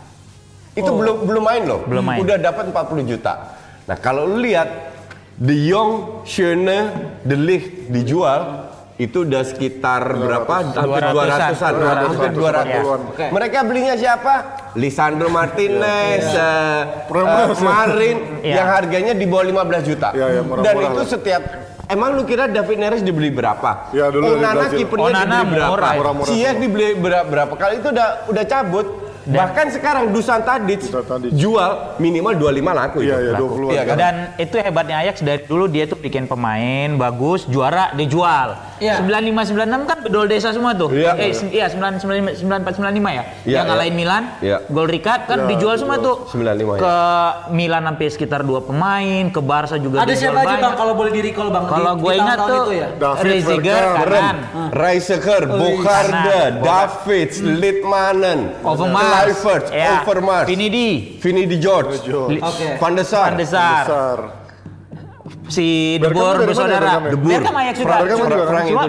[0.73, 1.83] Itu belum belum main loh.
[1.83, 2.23] Belum main.
[2.23, 3.59] Udah dapat 40 juta.
[3.85, 4.95] Nah, kalau lu lihat
[5.35, 6.79] De Jong, Schöne,
[7.21, 10.55] De Ligt dijual itu udah sekitar berapa?
[10.71, 12.39] Hampir 200-an, 200-an, hampir 200.
[12.39, 13.01] 200-an.
[13.11, 13.27] Oke.
[13.29, 14.35] Mereka belinya siapa?
[14.73, 17.59] Lisandro Martinez, eh, Ramos.
[17.59, 18.55] eh, Marin Iya.
[18.55, 20.09] yang harganya di bawah 15 juta.
[20.15, 21.43] Iya, iya, murah-murah Dan itu setiap
[21.85, 23.91] Emang lu kira David Neres dibeli berapa?
[23.91, 24.79] Iya, dulu dari Onana Brazil.
[24.79, 25.71] kipernya Onana dibeli berapa?
[25.71, 25.93] murah.
[26.25, 26.51] Semua.
[26.57, 28.87] dibeli berapa, berapa kali itu udah udah cabut.
[29.23, 31.31] Bahkan sekarang Dusan Tadic Dusan Tadic.
[31.31, 33.23] jual minimal 25 laku Iya, itu.
[33.23, 33.47] iya, Laku.
[33.55, 33.71] 20-an.
[33.71, 33.95] Iya kan?
[33.97, 38.59] Dan itu hebatnya Ajax dari dulu dia tuh bikin pemain bagus, juara dijual.
[38.83, 38.99] Iya.
[38.99, 40.91] 95 96 kan bedol desa semua tuh.
[40.91, 41.15] Iya.
[41.15, 43.25] Eh iya 995 94 95 ya.
[43.47, 44.01] Iya, yang ngalahin iya.
[44.03, 44.59] Milan, Iya.
[44.67, 46.27] gol Rikat kan Iya, dijual semua tuh.
[46.27, 46.81] 95 ya.
[46.83, 46.97] Ke
[47.55, 51.21] Milan sampai sekitar dua pemain, ke Barca juga Ada siapa aja bang kalau boleh di
[51.23, 51.65] recall bang?
[51.71, 52.89] Kalau gue ingat tuh itu ya?
[52.99, 54.37] David Reziger kanan,
[54.75, 56.53] Reiseker, Bokarde, Kanan.
[56.63, 62.03] Davids, Litmanen, Overmars, ya, Overmars, Vinidi, Vini di George.
[62.81, 64.42] Van der Sar, Van der Sar.
[65.53, 66.89] Si De Bergkamp Boer dari mana bersaudara.
[66.89, 66.99] ya.
[67.13, 67.93] Bergkamp Ajax juga.
[67.93, 68.63] Cuma- kan?
[68.65, 68.85] Cuma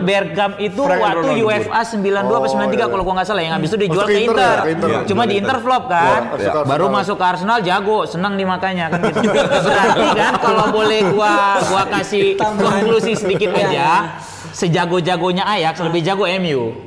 [0.58, 0.82] itu.
[0.82, 1.27] Waktu.
[1.43, 2.86] UEFA 92 apa Oh, 93 iya.
[2.88, 4.73] kalau gua nggak salah yang habis itu dijual ke Inter ya.
[4.73, 5.58] Iya, Cuma di Inter.
[5.60, 6.21] Flop kan.
[6.34, 9.19] Iya, ke Baru masuk ke Arsenal jago, senang di makanya kan gitu.
[9.67, 14.15] Berarti kan kalau boleh gua gua kasih konklusi sedikit aja.
[14.54, 16.78] Sejago-jagonya Ajax lebih jago MU.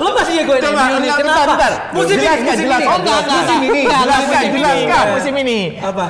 [0.00, 1.20] Lo masih ya gue Coba, ini bentar, kenapa?
[1.20, 1.72] bentar, bentar.
[1.92, 2.80] Musim ini, Jelaskan, musim jelaskan.
[2.80, 2.88] ini.
[2.88, 4.80] Oh enggak, enggak, Musim ini, jelaskan, musim ini, jelaskan.
[4.80, 5.58] enggak, musim ini.
[5.78, 6.06] Apa?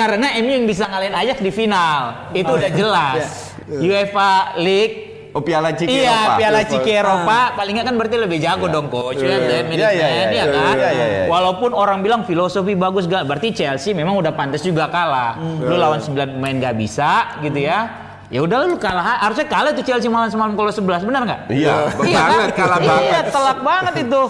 [0.00, 2.00] Karena MU yang bisa ngalahin Ajax di final.
[2.32, 3.52] Itu udah jelas.
[3.70, 6.34] UEFA League Oh Piala Ciki Iya, Eropa.
[6.42, 9.22] Piala Ciki Eropa paling nggak kan berarti lebih jago dong coach.
[9.22, 9.46] Iya, ya, iya.
[9.46, 10.74] Iya, iya, iya, ya iya, kan?
[10.74, 11.24] iya, iya, iya.
[11.30, 15.38] Walaupun orang bilang filosofi bagus gak, berarti Chelsea memang udah pantas juga kalah.
[15.38, 18.10] Lu lawan 9 pemain gak bisa gitu ya.
[18.30, 21.40] Ya udah lu kalah, harusnya kalah tuh Chelsea malam semalam kalau 11 benar nggak?
[21.50, 23.24] Iya, banget, kalah Iya, banget.
[23.34, 24.22] telak banget itu.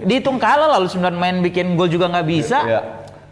[0.00, 2.58] Dihitung kalah lalu 9 main bikin gol juga nggak bisa.
[2.64, 2.80] Iya.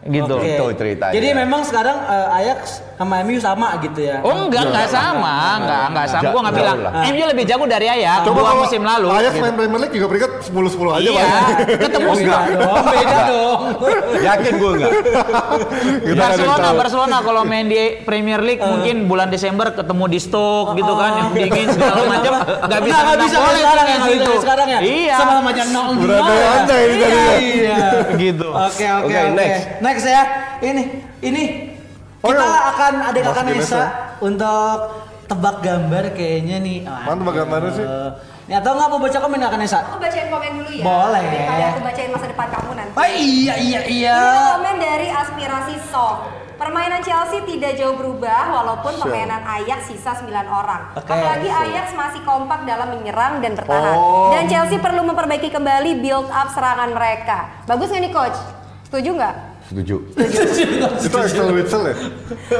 [0.02, 0.34] Gitu.
[0.34, 0.58] Oke.
[0.58, 1.14] Itu ceritanya.
[1.14, 4.16] Jadi memang sekarang eh, Ajax sama MU sama gitu ya?
[4.22, 6.30] Oh enggak, enggak sama, enggak, enggak sama.
[6.30, 6.78] Gua nggak Jauh bilang.
[7.10, 9.06] MU lebih jago dari Ajax dua kalau musim lalu.
[9.10, 9.42] Ajax gitu.
[9.42, 11.40] main Premier League juga peringkat 10-10 aja Iya, Pak.
[11.82, 13.60] ketemu Oh, enggak dong, beda dong.
[14.22, 14.92] Yakin gue enggak?
[16.22, 21.10] Barcelona, Barcelona kalau main di Premier League mungkin bulan Desember ketemu di Stoke gitu kan
[21.18, 24.32] yang dingin segala macam nggak bisa Nggak menang bisa sekarang ya, gitu.
[24.38, 24.78] sekarang ya?
[24.80, 25.16] Iya.
[25.16, 26.04] Sama macam nol nol.
[26.04, 27.32] Berandai-andai ini tadi ya.
[27.32, 27.80] Iya.
[28.22, 28.48] Gitu.
[28.48, 29.62] Oke oke Oke, next.
[29.80, 30.22] Next ya.
[30.62, 30.82] Ini
[31.20, 31.71] ini Oh,
[32.22, 32.70] kita iya.
[32.70, 33.86] akan ada kakak Ganes Nesa ya?
[34.22, 34.78] untuk
[35.26, 36.78] tebak gambar kayaknya nih.
[36.86, 37.86] Mana tebak gambarnya sih?
[38.46, 39.78] Nih atau nggak mau baca komen kakak Nesa?
[39.90, 40.84] Aku bacain komen dulu ya.
[40.86, 41.22] Boleh.
[41.26, 42.94] Daripada aku bacain masa depan kamu nanti.
[42.94, 44.18] Oh iya iya iya.
[44.22, 46.22] Ini komen dari aspirasi Soft.
[46.62, 50.94] Permainan Chelsea tidak jauh berubah walaupun permainan Ajax sisa 9 orang.
[50.94, 51.10] Oke.
[51.10, 53.98] Apalagi Ajax masih kompak dalam menyerang dan bertahan.
[53.98, 54.30] Oh.
[54.30, 57.66] Dan Chelsea perlu memperbaiki kembali build up serangan mereka.
[57.66, 58.38] Bagus nggak nih coach?
[58.86, 59.51] Setuju nggak?
[59.72, 60.04] Setuju.
[61.00, 61.96] Itu Axel Witsel ya?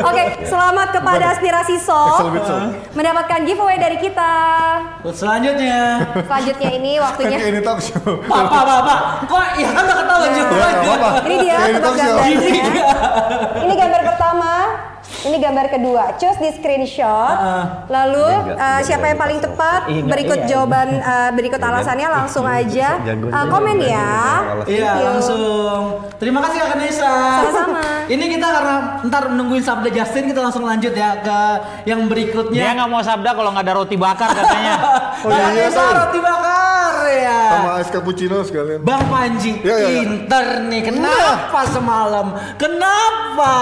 [0.01, 2.73] Oke, selamat kepada aspirasi Witsel.
[2.97, 4.33] mendapatkan giveaway dari kita.
[5.05, 6.09] Buat selanjutnya.
[6.25, 7.37] Selanjutnya ini waktunya.
[7.37, 8.17] Kayak ini talk show.
[8.25, 8.97] Papa papa.
[9.29, 10.69] Kok ya kan ketahuan juga.
[11.29, 12.65] Ini dia tebak gambarnya.
[13.61, 14.53] Ini gambar pertama.
[15.23, 16.05] Ini gambar kedua.
[16.19, 17.37] Choose di screenshot.
[17.39, 17.65] Heeh.
[17.87, 20.49] Lalu Enggak, uh, siapa yang paling tepat Iya, enggak, berikut iya.
[20.51, 24.15] jawaban uh, berikut alasannya langsung aja uh, komen ya.
[24.67, 26.03] Iya langsung.
[26.19, 27.15] Terima kasih Kak Nesa.
[27.39, 27.83] Sama-sama.
[28.15, 28.75] Ini kita karena
[29.07, 31.39] ntar nungguin sabda Justin kita langsung lanjut ya ke
[31.87, 32.59] yang berikutnya.
[32.59, 34.75] Dia nggak mau sabda kalau nggak ada roti bakar katanya.
[35.23, 36.62] Oh, Kak iya, roti bakar
[37.15, 37.39] ya.
[37.53, 38.81] Sama es cappuccino sekalian.
[38.81, 40.01] Bang Panji, Iya, iya, iya.
[40.03, 42.27] Inter nih, kenapa semalam?
[42.57, 43.53] Kenapa?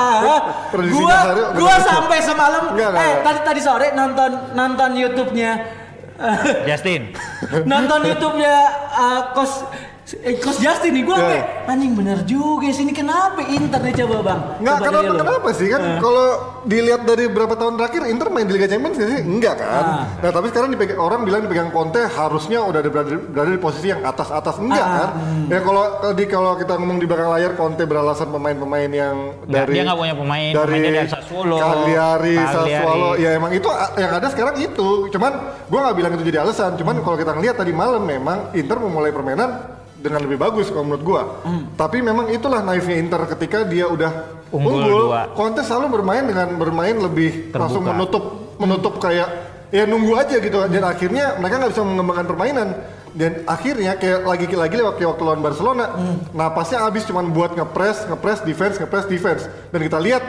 [0.68, 3.24] Prediksinya gua hari- gua sampai semalam, Enggak, enggak, eh enggak.
[3.24, 5.52] tadi tadi sore nonton nonton YouTube-nya,
[6.64, 7.02] Justin.
[7.70, 8.54] nonton YouTube-nya
[8.92, 9.64] uh, kos
[10.20, 11.26] eh, kos Justin nih, gua Iya.
[11.26, 14.40] kayak anjing bener juga sih ini kenapa Inter nih coba bang?
[14.58, 16.26] Nggak, Coba kenapa, kenapa sih kan kalau
[16.62, 19.20] dilihat dari beberapa tahun terakhir Inter main di Liga Champions sih?
[19.20, 19.70] Enggak kan?
[19.70, 20.04] Ah.
[20.18, 23.86] Nah tapi sekarang dipegang, orang bilang dipegang Conte harusnya udah ada berada, berada di posisi
[23.88, 25.08] yang atas-atas enggak Ah, kan?
[25.46, 29.72] Ya kalau tadi kalau kita ngomong di belakang layar Conte beralasan pemain-pemain yang Nggak, dari
[29.72, 32.74] dia nggak punya pemain, dari pemainnya dari Sassuolo, Cagliari, Cagliari.
[32.74, 34.88] Sassuolo, ya emang itu yang ada sekarang itu.
[35.08, 35.32] Cuman
[35.66, 36.74] gua nggak bilang itu jadi alasan.
[36.74, 41.04] Cuman kalau kita ngelihat tadi malam memang Inter memulai permainan dengan lebih bagus kalau menurut
[41.04, 41.22] gua.
[41.76, 45.30] Tapi memang itulah naifnya Inter ketika dia udah Unggul unggul, dua.
[45.30, 47.60] Conte selalu bermain dengan bermain lebih Terbuka.
[47.62, 48.24] langsung menutup
[48.58, 49.28] menutup kayak
[49.70, 52.68] ya nunggu aja gitu dan akhirnya mereka nggak bisa mengembangkan permainan
[53.14, 55.84] dan akhirnya kayak lagi-lagi lewat kayak waktu lawan Barcelona
[56.34, 60.22] napasnya habis cuman buat ngepres ngepres defense ngepres defense dan kita lihat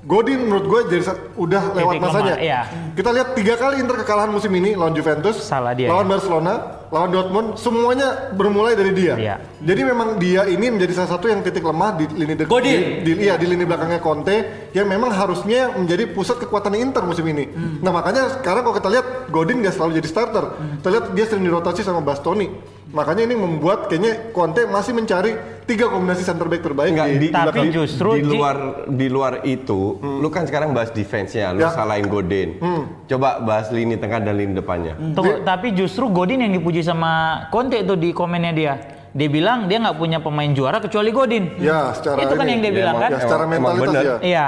[0.00, 1.04] Godin menurut gue jadi
[1.36, 2.32] udah lewat Titik masanya.
[2.32, 2.60] lemah, iya.
[2.96, 6.10] Kita lihat tiga kali Inter kekalahan musim ini lawan Juventus, Salah dia, lawan ya.
[6.16, 6.52] Barcelona,
[6.88, 9.12] lawan Dortmund, semuanya bermulai dari dia.
[9.14, 9.36] Iya.
[9.60, 13.04] Jadi memang dia ini menjadi salah satu yang titik lemah di lini de- Godin.
[13.04, 14.36] di, di- iya di lini belakangnya Conte
[14.72, 17.52] yang memang harusnya menjadi pusat kekuatan Inter musim ini.
[17.78, 20.44] Nah makanya sekarang kalau kita lihat Godin nggak selalu jadi starter.
[20.80, 22.48] Kita lihat dia sering dirotasi sama Bastoni.
[22.90, 25.36] Makanya ini membuat kayaknya Conte masih mencari
[25.70, 27.70] tiga kombinasi center back terbaik Enggak, di, di, di Tapi belakang.
[27.70, 31.70] justru di luar di luar itu, lu kan sekarang bahas defense-nya, lu Ya.
[31.70, 32.58] salahin Godin.
[33.06, 34.98] Coba bahas lini tengah dan lini depannya.
[35.14, 37.10] Tunggu, tapi justru Godin yang dipuji sama
[37.48, 38.74] Conte itu di komennya dia.
[39.10, 41.54] Dia bilang dia nggak punya pemain juara kecuali Godin.
[41.56, 42.50] Ya, secara itu kan ini.
[42.50, 43.10] yang dia Ya, bilang emang- kan?
[43.10, 44.16] Ya, secara mentalitas ya.
[44.20, 44.46] Iya.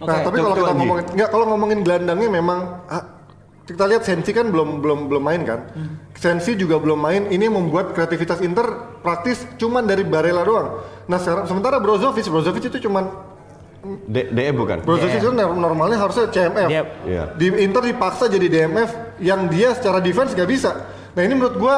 [0.00, 3.04] Nah, Oke, tapi kalau kita ngomongin nggak kalau ngomongin gelandangnya memang ah,
[3.70, 5.60] kita lihat Sensi kan belum belum belum main kan.
[6.12, 7.22] Sensi juga belum main.
[7.26, 8.66] Ini membuat kreativitas Inter
[8.98, 10.68] praktis cuman dari Barella doang.
[11.06, 13.06] Nah, sekarang sementara Brozovic, Brozovic itu cuman
[14.04, 14.82] D- DE bukan?
[14.82, 15.22] Brozovic Iya.
[15.22, 16.68] itu nor- normalnya harusnya CMF.
[16.68, 17.22] Dia- Iya.
[17.32, 20.70] Di Inter dipaksa jadi DMF yang dia secara defense nggak bisa.
[21.10, 21.76] Nah, ini menurut gua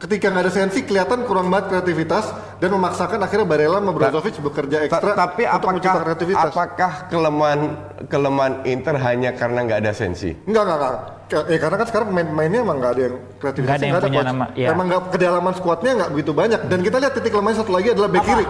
[0.00, 4.76] ketika nggak ada Sensi kelihatan kurang banget kreativitas dan memaksakan akhirnya Barella sama Brozovic bekerja
[4.80, 6.50] Ta- ekstra tapi untuk menciptakan apakah kreativitas.
[6.50, 7.60] apakah kelemahan
[8.08, 10.32] kelemahan Inter hanya karena nggak ada sensi?
[10.48, 10.96] Enggak, enggak, enggak.
[11.46, 13.68] Ya karena kan sekarang pemain-pemainnya emang nggak ada yang kreativitas.
[13.68, 14.68] Nggak ada yang punya nama, iya.
[14.72, 16.60] Emang nggak kedalaman skuadnya nggak begitu banyak.
[16.66, 18.46] Dan kita lihat titik lemahnya satu lagi adalah back kiri.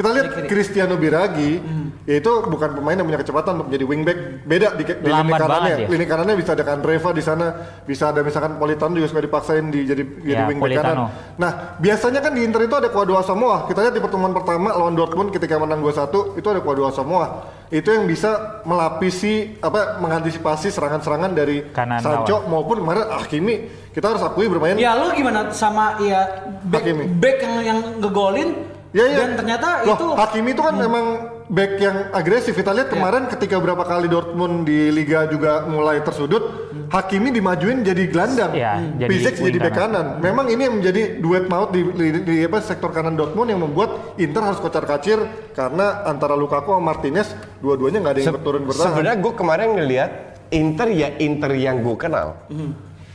[0.00, 1.60] Kita lihat Cristiano Biragi,
[2.08, 4.18] yaitu bukan pemain yang punya kecepatan untuk menjadi wingback.
[4.48, 5.76] Beda di, di lini kanannya.
[5.76, 5.88] dia.
[5.92, 7.46] Lini kanannya bisa ada Kandreva di sana,
[7.84, 11.12] bisa ada misalkan Politano juga suka dipaksain di jadi jadi Ya, wingback Politano.
[11.12, 11.36] kanan.
[11.36, 13.68] Nah, biasanya kan di Inter itu ada Kuadro Asamoah.
[13.68, 17.28] Kita lihat di pertemuan pertama lawan Dortmund ketika menang 2-1, itu ada Kuadro Asamoah.
[17.68, 23.68] Itu yang bisa melapisi apa mengantisipasi serangan-serangan dari Kanan Sancho maupun kemarin Hakimi.
[23.92, 27.04] Kita harus akui bermain Ya lu gimana sama ya back, Hakimi.
[27.20, 29.18] back yang yang ngegolin Ya, ya.
[29.22, 31.04] dan ternyata Loh, itu Hakimi itu kan memang
[31.46, 32.58] back yang agresif.
[32.58, 36.42] Kita lihat kemarin ketika berapa kali Dortmund di Liga juga mulai tersudut,
[36.90, 38.50] Hakimi dimajuin jadi gelandang.
[38.50, 40.18] Ya, jadi Piszek jadi back kanan.
[40.18, 40.26] kanan.
[40.26, 44.18] Memang ini yang menjadi duet maut di, di, di apa, sektor kanan Dortmund yang membuat
[44.18, 45.22] Inter harus kocar-kacir
[45.54, 47.30] karena antara Lukaku sama Martinez
[47.62, 48.90] dua-duanya nggak ada yang Se- berturun bertahan.
[48.90, 50.10] Sebenarnya gue kemarin ngelihat
[50.50, 52.42] Inter ya Inter yang gue kenal.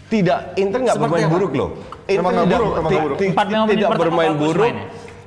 [0.05, 1.33] Tidak, Inter nggak bermain apa?
[1.35, 1.69] buruk loh.
[2.05, 3.17] Inter Emang tidak, buruk, emang buruk.
[3.17, 4.73] ti- 45 menit tidak bermain buruk.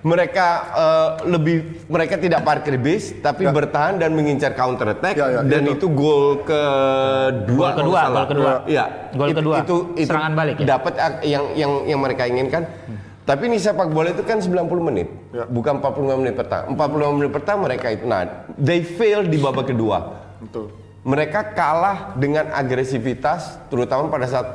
[0.00, 1.56] Mereka eh, lebih
[1.86, 3.50] mereka tidak parkir bis tapi Ya.
[3.50, 5.74] bertahan dan mengincar counter attack Ya, ya, dan itu.
[5.74, 8.52] itu gol kedua Gol kedua, gol kedua.
[8.64, 8.84] Iya.
[9.10, 9.56] Gol Itu- kedua.
[9.58, 10.66] Itu itu Serangan balik ya?
[10.70, 12.62] dapat ak- yang yang yang mereka inginkan.
[13.22, 15.08] Tapi ini sepak bola itu kan 90 menit.
[15.30, 15.44] Ya.
[15.44, 16.64] Bukan 45 menit pertama.
[16.70, 18.24] 45 menit pertama mereka itu nah,
[18.56, 20.72] they fail di babak kedua Betul.
[21.02, 24.48] mereka kalah dengan agresivitas terutama pada saat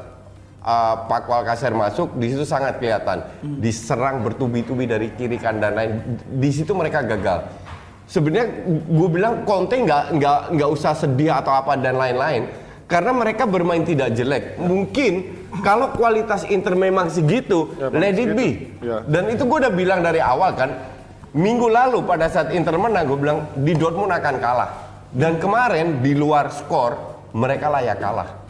[0.64, 3.28] uh, Pak Walkaser masuk di situ sangat kelihatan.
[3.60, 5.92] Diserang bertubi-tubi dari kiri kanan dan lain.
[6.40, 7.46] Di situ mereka gagal.
[8.08, 12.50] Sebenarnya gue bilang Conte nggak nggak nggak usah sedih atau apa dan lain-lain.
[12.84, 14.60] Karena mereka bermain tidak jelek.
[14.60, 18.74] Mungkin kalau kualitas Inter memang segitu Ya, let it be.
[18.84, 19.06] Ya.
[19.06, 20.74] dan itu gue udah bilang dari awal kan
[21.34, 24.72] minggu lalu pada saat Inter menang gue bilang di Dortmund akan kalah.
[25.14, 26.98] Dan kemarin di luar skor
[27.38, 28.43] mereka layak kalah.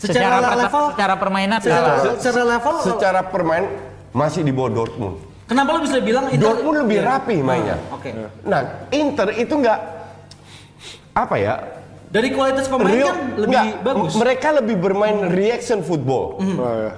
[0.00, 2.16] Secara, perta- level secara permainan secara, kalah.
[2.16, 3.64] secara level Secara permain
[4.10, 5.16] masih di bawah Dortmund.
[5.44, 7.06] kenapa lu bisa bilang Inter Dortmund lebih Iya.
[7.06, 7.76] rapi mainnya.
[7.78, 8.10] Ah, Oke.
[8.42, 8.60] Nah
[8.90, 9.78] Inter itu nggak
[11.12, 11.54] apa ya
[12.08, 14.12] Dari kualitas pemain Real- kan lebih nggak, bagus.
[14.16, 16.42] Mereka lebih bermain reaction football.
[16.42, 16.92] Ya.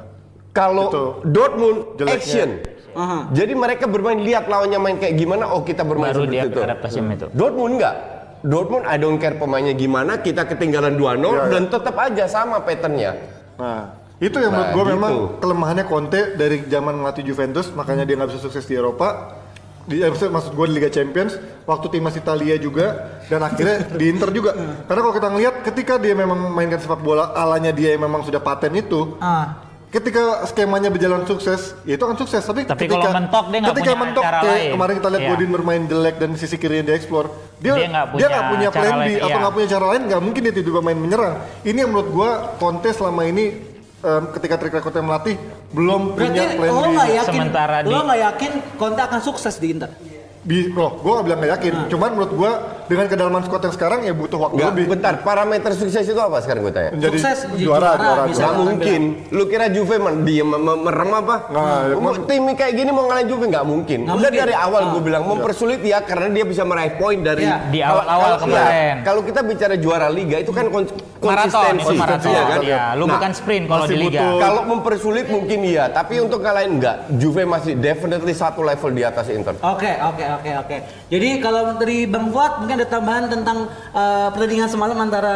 [0.50, 2.16] Kalau Itu Dortmund jeleknya.
[2.16, 2.48] action.
[2.92, 3.18] Aha.
[3.30, 6.60] Jadi mereka bermain lihat lawannya main kayak gimana, oh kita bermain Baru dia seperti itu.
[6.62, 7.26] adaptasi sama itu.
[7.30, 7.96] Dortmund enggak.
[8.42, 11.46] Dortmund I don't care pemainnya gimana, kita ketinggalan 2-0 Ya, ya.
[11.48, 13.14] dan tetap aja sama patternnya.
[13.54, 13.80] Nah,
[14.18, 14.92] itu yang menurut Nah, gue gitu.
[14.92, 19.38] memang kelemahannya Conte dari zaman melatih Juventus, makanya dia nggak bisa sukses di Eropa.
[19.82, 22.86] Di, eh, maksud- gue di Liga Champions, waktu timnas Italia juga,
[23.26, 24.54] dan akhirnya di Inter juga.
[24.84, 28.38] Karena kalau kita ngelihat, ketika dia memang memainkan sepak bola alanya dia yang memang sudah
[28.38, 29.61] paten itu, Ah.
[29.92, 32.40] Ketika skemanya berjalan sukses, ya itu akan sukses.
[32.40, 34.70] Tapi, Tapi ketika, kalau mentok, dia ketika punya mentok, cara kayak lain.
[34.72, 35.30] kemarin kita lihat Iya.
[35.30, 37.28] Godin bermain jelek dan sisi kirinya dia explore,
[37.60, 39.36] dia Dia nggak dia punya punya cara plan B lain, atau iya.
[39.38, 41.34] nggak punya cara lain, nggak mungkin dia tiba-tiba main menyerang.
[41.62, 43.44] Ini yang menurut gua Conte selama ini
[44.00, 45.36] em, ketika track recordnya melatih
[45.70, 46.88] belum Berarti punya plan lo B.
[46.90, 49.90] nggak yakin, Sementara lo nggak yakin Conte akan sukses di Inter?
[50.42, 51.72] Bi, loh, gua nggak bilang nggak yakin.
[51.72, 51.86] Ah.
[51.86, 52.52] Cuman menurut gua
[52.84, 54.84] dengan kedalaman squad yang sekarang ya butuh waktu Enggak, lebih.
[54.90, 56.90] bentar, parameter sukses itu apa sekarang gue tanya?
[56.92, 58.34] Menjadi Sukses, jadi juara, juara, juara, bisa.
[58.36, 58.58] Gak juara.
[58.60, 59.00] mungkin.
[59.30, 61.36] Lu kira Juve man, mem- merem apa?
[61.46, 63.98] Nggak, ya, Mau- emang- Tim kayak gini mau ngalahin Juve nggak mungkin.
[64.02, 64.42] Nggak Udah mungkin.
[64.42, 64.90] dari awal Ah.
[64.90, 67.56] gue bilang mempersulit ya karena dia bisa meraih poin dari Iya.
[67.70, 68.66] Di awal-awal kalau- kemarin.
[68.68, 70.90] iya, Kalau kita bicara juara liga itu kan kon-
[71.24, 71.96] Maraton, konsistensi.
[71.96, 72.28] maraton.
[72.28, 72.58] Iya kan?
[72.60, 74.20] Iya, lu Nah, bukan sprint kalau di liga.
[74.20, 76.96] butuh- Kalau mempersulit mungkin iya, tapi untuk ngalahin enggak.
[77.12, 79.54] Juve masih definitely satu level di atas Inter.
[79.58, 80.76] Oke, oke, oke, oke.
[81.08, 83.58] Jadi kalau dari Bang Fuad mungkin ada tambahan tentang
[83.92, 85.34] eh, pertandingan semalam antara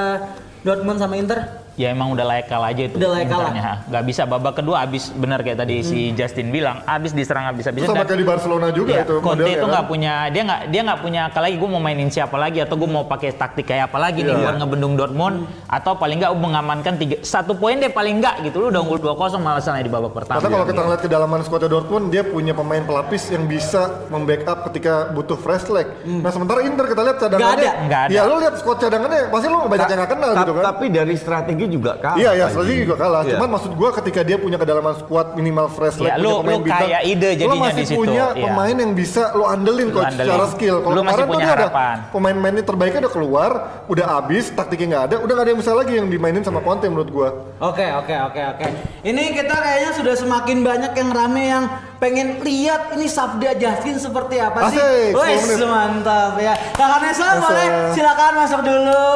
[0.61, 1.66] Dortmund sama Inter?
[1.77, 2.97] Ya emang udah layak kalah aja itu.
[2.97, 3.53] Udah layak kalah.
[3.87, 7.71] Nggak bisa babak kedua abis benar kayak tadi si Justin bilang, abis diserang abis Itu
[7.71, 9.69] habis sama kayak di Barcelona juga Iya, itu Conte itu kan.
[9.71, 12.87] nggak punya dia nggak dia nggak punya apalagi gue mau mainin siapa lagi atau gue
[12.87, 14.43] mau pakai taktik kayak apa lagi nih Iya.
[14.43, 15.37] buat ngebendung Dortmund
[15.67, 19.15] atau paling nggak mengamankan tiga satu poin deh paling nggak gitu lu udah unggul 2-0
[19.39, 20.39] malah sana di babak pertama.
[20.39, 25.11] Karena kalau kita ngeliat kedalaman skuadnya Dortmund, dia punya pemain pelapis yang bisa membackup ketika
[25.11, 25.87] butuh fresh leg.
[26.03, 27.71] Nah sementara Inter kita lihat cadangannya, Nggak ada.
[27.85, 28.13] Nggak ada.
[28.13, 30.63] ya lu lihat squad cadangannya, pasti lu banyak yang nggak kenal Ta- gitu kan.
[30.65, 32.17] Tapi dari strategi juga kalah.
[32.17, 33.23] Iya ya, strategi juga kalah.
[33.23, 33.31] Iya.
[33.35, 36.53] Cuman maksud gua ketika dia punya kedalaman squad minimal fresh leg, Iya, punya lu- pemain
[36.53, 38.43] lu bintang, kaya ide lu jadinya masih di situ, punya iya.
[38.45, 40.27] pemain yang bisa lu andelin Lu coach andelin.
[40.27, 40.77] secara skill.
[40.79, 41.97] Kalau Lu masih kemarin tuh ada harapan.
[42.11, 43.51] pemain-pemainnya terbaiknya udah keluar,
[43.87, 46.87] udah habis, taktiknya nggak ada, udah nggak ada yang bisa lagi yang dimainin sama Conte
[46.87, 47.29] menurut gua.
[47.59, 48.67] Oke, oke, oke, oke.
[49.03, 51.65] Ini kita kayaknya sudah semakin banyak yang rame yang
[51.97, 54.77] pengen lihat ini Sabda Justin seperti apa sih?
[54.77, 55.69] Asik, Wes, 10 menit.
[55.69, 56.55] mantap ya.
[56.77, 59.09] Kakak Nesa boleh silakan masuk dulu.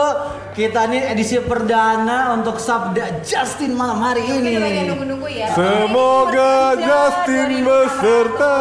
[0.50, 4.58] Kita ini edisi perdana untuk Sabda Justin malam hari ini.
[4.58, 5.46] Kita banyak nunggu-nunggu ya.
[5.54, 7.68] Semoga Justin 2020.
[7.70, 8.54] beserta.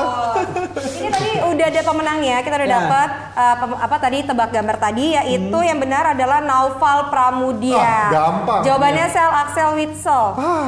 [1.10, 2.76] Ini tadi udah ada pemenangnya, kita udah Ya.
[2.78, 7.82] dapat uh, pem- apa tadi tebak gambar tadi yaitu yang benar adalah Naufal Pramudia.
[7.82, 8.62] Ah, gampang.
[8.62, 10.24] Jawabannya Sel Axel Witsel.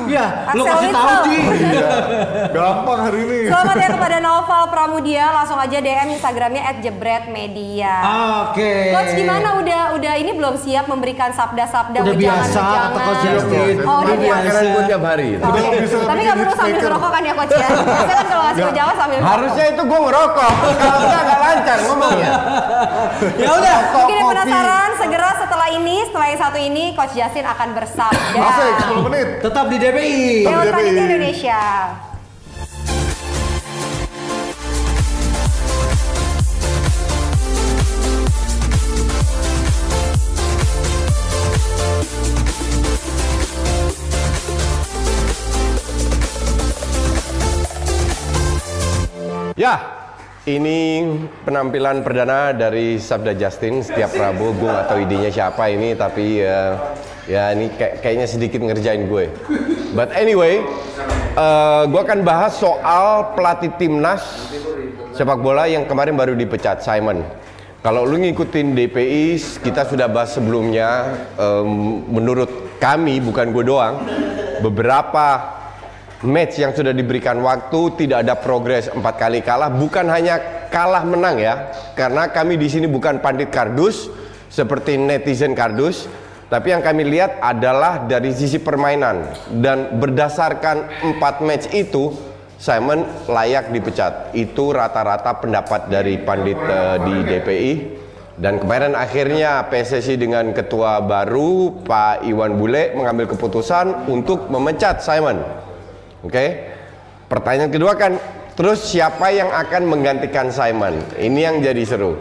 [0.08, 1.22] Ya, lu Axel kasih tahu Witsel.
[1.24, 1.40] Ji.
[1.72, 1.90] Iya,
[2.50, 3.38] gampang hari ini.
[3.48, 7.94] Selamat ya kepada Naufal Pramudia, langsung aja DM Instagramnya @jebretmedia.
[8.44, 8.72] Oke.
[8.92, 13.76] Coach gimana udah udah ini belum siap memberikan sabda-sabda Udah biasa kata Coach Justin.
[13.84, 14.42] Oh, udah biasa.
[14.42, 15.30] makanan gue tiap hari.
[15.34, 15.80] Oh, Udah iya.
[15.80, 17.68] bisa Tapi nggak perlu sambil ngerokok kan ya coach ya?
[17.72, 20.30] Biasanya kan kalau ngasih jawa sambil Harusnya itu gue ngerokok.
[20.32, 22.34] Kalau enggak nggak lancar ngomongnya.
[23.38, 23.78] Ya udah.
[23.94, 28.40] Mungkin yang penasaran segera setelah ini, setelah yang satu ini Coach Justin akan bersabda.
[28.40, 29.28] Asik, 10 menit.
[29.42, 30.26] Tetap di DPI.
[30.48, 31.62] Lewat Tapi- Panitia Indonesia.
[49.56, 50.01] Ya,
[50.50, 51.06] ini
[51.46, 54.58] penampilan perdana dari Sabda Justin setiap Rabu.
[54.58, 56.82] Gue nggak tahu idenya siapa ini, tapi ya,
[57.30, 59.30] ya ini kayak- kayaknya sedikit ngerjain gue.
[59.94, 60.66] But anyway,
[61.38, 64.50] eh, gue akan bahas soal pelatih timnas
[65.14, 67.22] sepak bola yang kemarin baru dipecat, Simon.
[67.82, 71.18] Kalau lu ngikutin DPI, kita sudah bahas sebelumnya.
[71.34, 71.70] em,
[72.06, 74.06] menurut kami, bukan gue doang,
[74.62, 75.61] beberapa
[76.26, 79.70] match yang sudah diberikan waktu tidak ada progres empat kali kalah.
[79.74, 84.10] Bukan hanya kalah menang ya karena kami di sini bukan pandit kardus
[84.52, 86.06] seperti netizen kardus
[86.52, 89.24] tapi yang kami lihat adalah dari sisi permainan.
[89.64, 92.12] Dan berdasarkan empat match itu
[92.62, 94.36] Simon layak dipecat.
[94.38, 97.72] Itu rata-rata pendapat dari pandit eh, di DPI
[98.42, 105.46] dan kemarin akhirnya PSSI dengan ketua baru Pak Iwan Bule mengambil keputusan untuk memecat Simon
[106.22, 106.46] Oke.
[107.32, 108.20] Pertanyaan kedua kan,
[108.60, 111.00] terus siapa yang akan menggantikan Simon?
[111.16, 112.20] Ini yang jadi seru.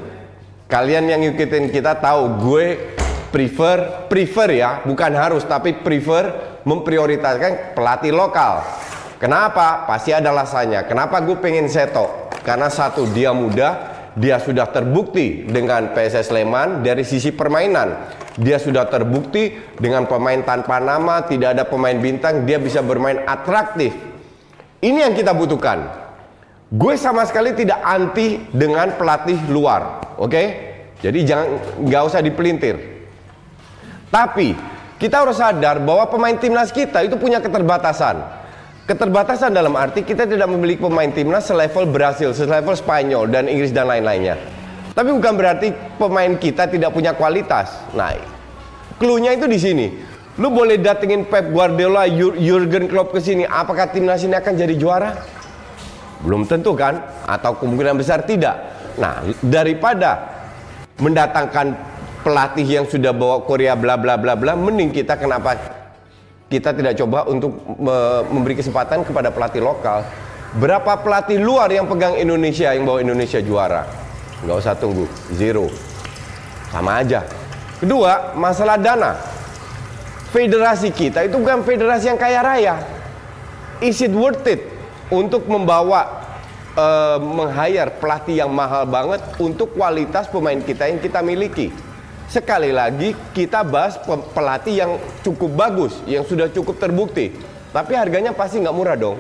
[0.71, 2.67] Kalian yang ngikutin kita tahu gue
[3.35, 6.31] prefer prefer ya, bukan harus tapi prefer
[6.63, 8.63] memprioritaskan pelatih lokal.
[9.19, 9.85] Kenapa?
[9.85, 10.87] Pasti ada alasannya.
[10.87, 12.31] Kenapa gue pengen Seto?
[12.41, 18.11] Karena satu dia muda dia sudah terbukti dengan PSS Sleman dari sisi permainan.
[18.41, 23.95] Dia sudah terbukti dengan pemain tanpa nama, tidak ada pemain bintang, dia bisa bermain atraktif.
[24.81, 26.09] Ini yang kita butuhkan.
[26.71, 30.43] Gue sama sekali tidak anti dengan pelatih luar, oke?
[31.03, 31.47] Jadi jangan
[31.83, 32.77] nggak usah dipelintir.
[34.11, 34.55] Tapi
[34.99, 38.40] kita harus sadar bahwa pemain timnas kita itu punya keterbatasan.
[38.91, 43.87] Keterbatasan dalam arti kita tidak memiliki pemain timnas selevel Brasil, selevel Spanyol dan Inggris dan
[43.87, 44.35] lain-lainnya.
[44.91, 47.71] Tapi bukan berarti pemain kita tidak punya kualitas.
[47.95, 48.11] Nah,
[48.99, 49.87] clue-nya itu di sini.
[50.43, 54.75] Lu boleh datengin Pep Guardiola, Jur- Jurgen Klopp ke sini, apakah timnas ini akan jadi
[54.75, 55.23] juara?
[56.27, 56.99] Belum tentu kan?
[57.31, 58.59] Atau kemungkinan besar tidak.
[58.99, 60.35] Nah, daripada
[60.99, 61.79] mendatangkan
[62.27, 65.79] pelatih yang sudah bawa Korea bla bla bla bla, mending kita kenapa
[66.51, 70.03] kita tidak coba untuk me- memberi kesempatan kepada pelatih lokal.
[70.59, 73.87] Berapa pelatih luar yang pegang Indonesia yang bawa Indonesia juara?
[74.43, 75.71] Nggak usah tunggu, zero.
[76.75, 77.23] Sama aja.
[77.79, 79.15] Kedua, masalah dana.
[80.35, 82.83] Federasi kita itu bukan federasi yang kaya raya.
[83.79, 84.67] Is it worth it
[85.07, 86.19] untuk membawa
[86.75, 91.90] eh, meng-hire pelatih yang mahal banget untuk kualitas pemain kita yang kita miliki?
[92.31, 94.93] Sekali lagi kita bahas pe- pelatih yang
[95.27, 97.35] cukup bagus, yang sudah cukup terbukti.
[97.75, 99.19] Tapi harganya pasti nggak murah dong.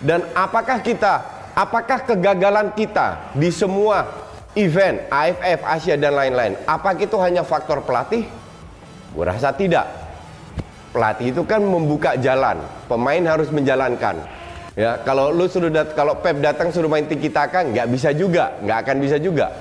[0.00, 1.20] Dan apakah kita,
[1.52, 4.08] apakah kegagalan kita di semua
[4.56, 8.24] event AFF, Asia dan lain-lain, apakah itu hanya faktor pelatih?
[9.12, 9.84] Gue rasa tidak
[10.96, 12.56] pelatih itu kan membuka jalan,
[12.88, 14.16] pemain harus menjalankan.
[14.72, 18.56] Ya, kalau lu suruh dat kalau Pep datang suruh main tiki taka nggak bisa juga,
[18.64, 19.52] nggak akan bisa juga.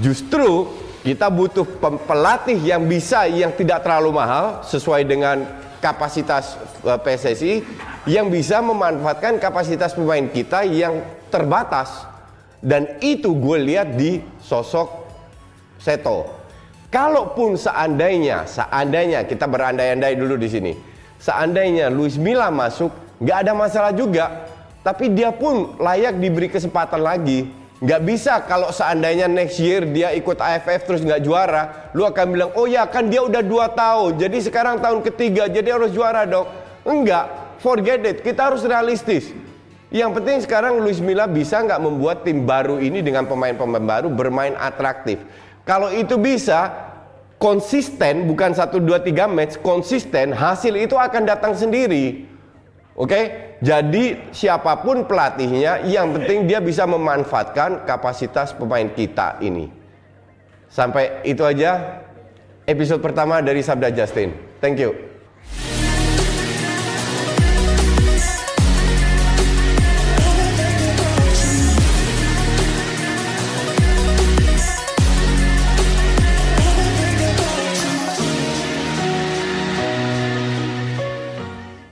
[0.00, 0.72] Justru
[1.08, 1.64] kita butuh
[2.04, 5.40] pelatih yang bisa yang tidak terlalu mahal sesuai dengan
[5.80, 7.54] kapasitas eh, PSSI
[8.04, 11.00] yang bisa memanfaatkan kapasitas pemain kita yang
[11.32, 12.04] terbatas.
[12.60, 15.08] Dan itu gue lihat di sosok
[15.80, 16.28] Seto.
[16.92, 20.72] Kalaupun seandainya, seandainya kita berandai-andai dulu di sini,
[21.22, 22.90] seandainya Luis Milla masuk,
[23.22, 24.44] nggak ada masalah juga.
[24.84, 27.57] Tapi dia pun layak diberi kesempatan lagi.
[27.78, 32.50] Nggak bisa kalau seandainya next year dia ikut AFF terus nggak juara, lu akan bilang,
[32.58, 36.50] oh ya kan dia udah dua tahun, jadi sekarang tahun ketiga, jadi harus juara dong.
[36.82, 39.30] Enggak, forget it, kita harus realistis.
[39.94, 44.58] Yang penting sekarang Luis Milla bisa nggak membuat tim baru ini dengan pemain-pemain baru bermain
[44.58, 45.22] atraktif.
[45.62, 46.74] Kalau itu bisa,
[47.38, 52.26] konsisten bukan 1, 2, 3 match, konsisten hasil itu akan datang sendiri.
[52.98, 59.70] Oke, jadi siapa pun pelatihnya, yang penting dia bisa memanfaatkan kapasitas pemain kita ini.
[60.66, 62.02] Sampai itu aja
[62.66, 64.34] episode pertama dari Sabda Justin.
[64.58, 65.07] Thank you.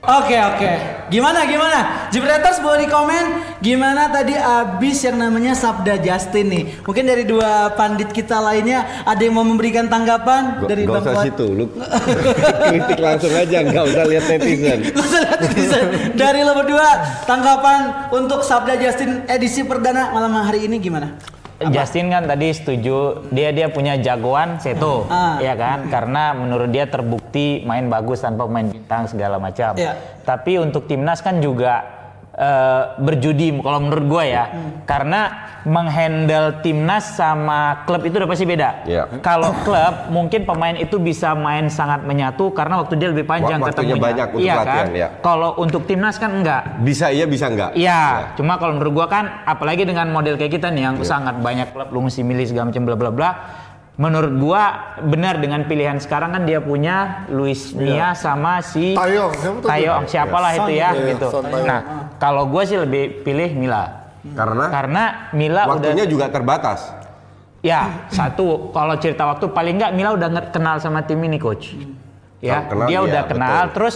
[0.07, 0.71] Oke oke.
[1.11, 2.07] Gimana gimana?
[2.15, 3.25] Jebreters boleh di komen
[3.59, 6.63] gimana tadi abis yang namanya Sabda Justin nih.
[6.87, 11.27] Mungkin dari dua pandit kita lainnya ada yang mau memberikan tanggapan dari Gak Bang usah
[11.27, 11.67] situ, lu
[12.71, 14.79] kritik langsung aja, nggak usah lihat netizen.
[14.79, 15.85] Nggak usah lihat netizen.
[16.15, 16.87] Dari lo berdua
[17.27, 17.79] tanggapan
[18.15, 21.19] untuk Sabda Justin edisi perdana malam hari ini gimana?
[21.57, 25.41] Justin kan tadi setuju dia dia punya jagoan Seto Ah.
[25.41, 29.73] ya kan karena menurut dia terbukti main bagus tanpa main bintang segala macam.
[29.73, 29.97] Iya.
[30.21, 31.96] Tapi untuk timnas kan juga
[32.37, 34.85] eh, berjudi kalau menurut gue ya Hmm.
[34.85, 35.21] karena
[35.67, 38.69] menghandle timnas sama klub itu udah pasti beda.
[38.83, 39.03] Iya.
[39.19, 43.73] Kalau klub mungkin pemain itu bisa main sangat menyatu karena waktu dia lebih panjang Wak-
[43.73, 44.07] waktunya ketemunya.
[44.07, 44.87] banyak untuk iya latihan, kan?
[44.95, 45.07] ya.
[45.19, 46.61] Kalau untuk timnas kan enggak.
[46.79, 47.71] Bisa iya, bisa nggak?
[47.73, 48.01] Iya,
[48.33, 51.09] cuma kalau menurut gua kan apalagi dengan model kayak kita nih yang Iya.
[51.09, 53.29] sangat banyak klub lu mesti milih segala macam bla bla bla.
[53.97, 59.65] Menurut gua benar dengan pilihan sekarang kan dia punya Luis Mia sama si siapa tuh?
[59.65, 61.27] Taeyong, siapalah Son, itu ya iya, gitu.
[61.33, 61.43] Son.
[61.49, 61.81] Nah,
[62.21, 64.13] kalau gua sih lebih pilih Mila.
[64.37, 66.93] Karena Karena Mila waktunya udah juga terbatas.
[67.65, 71.73] ya satu kalau cerita waktu paling nggak Mila udah kenal sama tim ini coach.
[72.37, 73.73] Ya, Oh, kenal, dia iya, udah kenal betul.
[73.81, 73.95] terus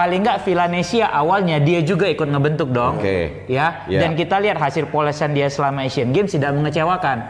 [0.00, 2.96] paling nggak Villanesia awalnya dia juga ikut ngebentuk dong.
[2.96, 3.44] Oke.
[3.52, 4.00] Ya, Iya.
[4.00, 7.20] dan kita lihat hasil polesan dia selama Asian Games tidak mengecewakan.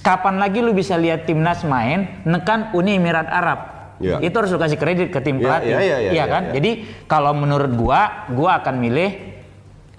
[0.00, 3.60] Kapan lagi lu bisa lihat timnas main nekan Uni Emirat Arab?
[4.00, 4.16] Iya.
[4.24, 5.68] Itu harus lu kasih kredit ke tim Iya, pelatih.
[5.68, 6.42] iya, iya, iya, iya, kan?
[6.48, 6.52] iya.
[6.56, 6.70] Jadi
[7.04, 9.10] kalau menurut gua, gua akan milih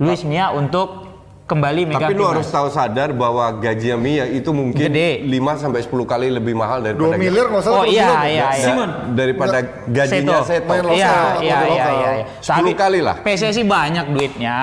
[0.01, 1.10] Luis Mia untuk
[1.51, 5.19] kembali megang Tapi lu harus tahu sadar bahwa gajinya Mia itu mungkin Gede.
[5.21, 8.47] 5 sampai 10 kali lebih mahal 2 daripada miliar nggak salah Oh iya iya iya.
[8.55, 8.89] Simon.
[9.11, 10.47] daripada gajinya Seto.
[10.47, 10.71] Seto.
[10.71, 11.93] Main Iya iya iya lokal.
[11.93, 12.09] iya.
[12.15, 12.25] iya.
[12.39, 13.15] 10 kali lah.
[13.19, 14.55] PSSI banyak duitnya,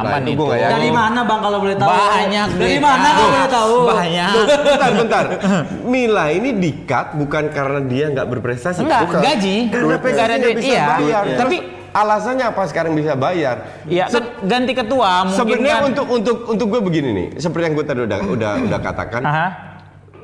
[0.00, 0.44] aman itu itu.
[0.46, 0.70] yakin.
[0.70, 1.88] Dari mana bang kalau boleh tahu?
[1.88, 2.80] Banyak Dari duitnya.
[2.80, 3.76] mana kalau boleh tahu?
[3.88, 4.32] Banyak.
[4.62, 5.24] bentar, bentar.
[5.82, 8.80] Mila ini di-cut bukan karena dia nggak berprestasi.
[8.80, 9.56] Enggak, gaji.
[9.68, 10.86] Karena PSSI Karena nggak duit, bisa iya.
[10.92, 11.24] bayar.
[11.24, 11.38] Iya.
[11.38, 11.62] Tapi-
[11.96, 13.80] alasannya apa sekarang bisa bayar?
[13.88, 15.88] Ya kan ganti ketua mungkin Sebenarnya kan.
[15.88, 19.22] untuk untuk untuk gue begini nih, seperti yang gue tadi udah udah udah katakan.
[19.24, 19.48] Aha.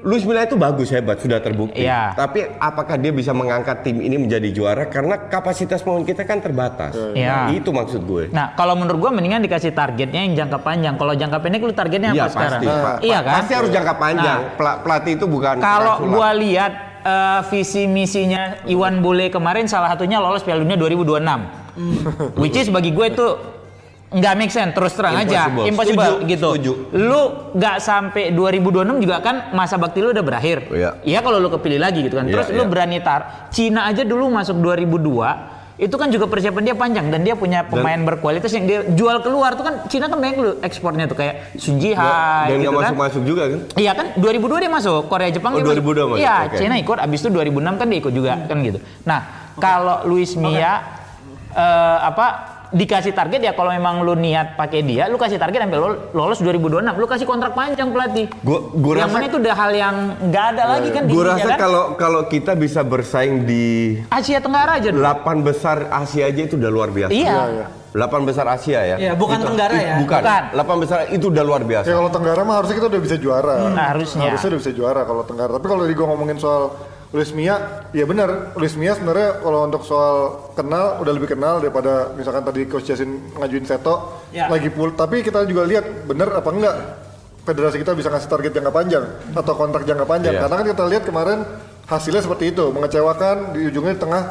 [0.03, 1.87] Luis Milla itu bagus hebat sudah terbukti.
[1.87, 2.11] Iya.
[2.19, 4.91] Tapi apakah dia bisa mengangkat tim ini menjadi juara?
[4.91, 6.99] Karena kapasitas pemain kita kan terbatas.
[7.15, 7.55] Iya.
[7.55, 8.35] Itu maksud gue.
[8.35, 10.99] Nah, kalau menurut gua mendingan dikasih targetnya yang jangka panjang.
[10.99, 12.61] Kalau jangka pendek lu targetnya Iya apa sekarang?
[12.61, 12.83] pasti.
[12.83, 13.35] Pa- Iya kan?
[13.39, 14.39] Pasti harus jangka panjang.
[14.43, 19.95] Nah, Pela- pelatih itu bukan Kalau gua lihat eh, visi misinya Iwan Bule kemarin salah
[19.95, 21.62] satunya lolos Piala Dunia 2026.
[22.35, 23.27] Which is bagi gue itu
[24.13, 25.65] nggak make sense terus terang aja Impossible.
[25.65, 26.73] impossible Setuju, gitu setuju.
[27.01, 27.21] lu
[27.55, 31.01] nggak sampai 2026 juga kan masa bakti lu udah berakhir Iya.
[31.03, 32.69] iya kalau lu kepilih lagi gitu kan Iya, terus lu iya.
[32.69, 35.01] berani tar Cina aja dulu masuk 2002
[35.81, 39.57] itu kan juga persiapan dia panjang dan dia punya pemain berkualitas yang dia jual keluar
[39.57, 42.97] tuh kan Cina kan banyak lu ekspornya tuh kayak Sun Jihai dan gitu kan masuk
[43.01, 43.61] masuk juga kan?
[43.75, 45.81] Iya kan 2002 dia masuk Korea Jepang Oh, dia masuk.
[45.89, 46.57] 2002 masuk, Iya oke.
[46.61, 48.79] China ikut abis itu 2006 kan dia ikut juga kan gitu.
[49.03, 49.21] Nah
[49.57, 51.01] kalau Luis Mia
[51.53, 52.27] eh, apa
[52.69, 56.41] dikasih target ya kalau memang lu niat pakai dia lu kasih target sampai lo- lolos
[56.41, 58.33] 2026 lu kasih kontrak panjang pelatih.
[58.41, 61.21] Gua- gua yang rasa- mana itu udah hal yang nggak ada lagi kan di Gue
[61.23, 61.59] Indonesia rasa kan?
[61.61, 63.65] kalau kalau kita bisa bersaing di
[64.09, 64.89] Asia Tenggara aja.
[64.89, 65.05] 8
[65.43, 67.13] besar Asia aja itu udah luar biasa.
[67.13, 67.69] Iya.
[67.93, 68.97] 8 besar Asia ya.
[68.97, 69.95] Iya, bukan Tenggara ya?
[70.01, 70.21] Bukan.
[70.25, 70.43] Bukan.
[70.57, 71.85] 8 besar itu udah luar biasa.
[71.85, 73.57] Ya kalau Tenggara mah harusnya kita udah bisa juara.
[73.63, 74.25] Hmm, harusnya.
[74.27, 75.51] Harusnya udah bisa juara kalau Tenggara.
[75.53, 76.73] Tapi kalau di gua ngomongin soal
[77.13, 78.57] Luis Mia, ya benar.
[78.57, 80.17] Luis Mia sebenarnya kalau untuk soal
[80.57, 84.49] kenal udah lebih kenal daripada misalkan tadi Coach Jasin ngajuin Seto Ya.
[84.49, 84.97] lagi pul.
[84.97, 86.77] Tapi kita juga lihat benar apa enggak
[87.45, 89.05] federasi kita bisa ngasih target jangka panjang
[89.37, 90.33] atau kontrak jangka panjang.
[90.33, 90.41] Iya.
[90.41, 91.39] Karena kan kita lihat kemarin
[91.85, 94.23] hasilnya seperti itu, mengecewakan di ujungnya di tengah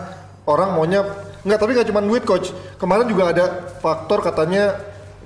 [0.50, 1.06] orang maunya
[1.46, 2.50] enggak tapi nggak cuma duit coach.
[2.82, 3.46] Kemarin juga ada
[3.78, 4.74] faktor katanya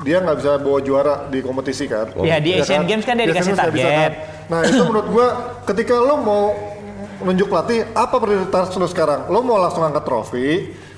[0.03, 2.11] dia nggak bisa bawa juara di kompetisi kan.
[2.19, 4.11] Ya, di Asian Games kan dia Di dikasih nggak bisa, target.
[4.11, 4.11] kan.
[4.51, 5.27] Nah itu menurut gua
[5.63, 6.43] ketika lo mau
[7.21, 9.31] menunjuk pelatih apa prioritas lo sekarang?
[9.31, 10.47] Lo mau langsung angkat trofi?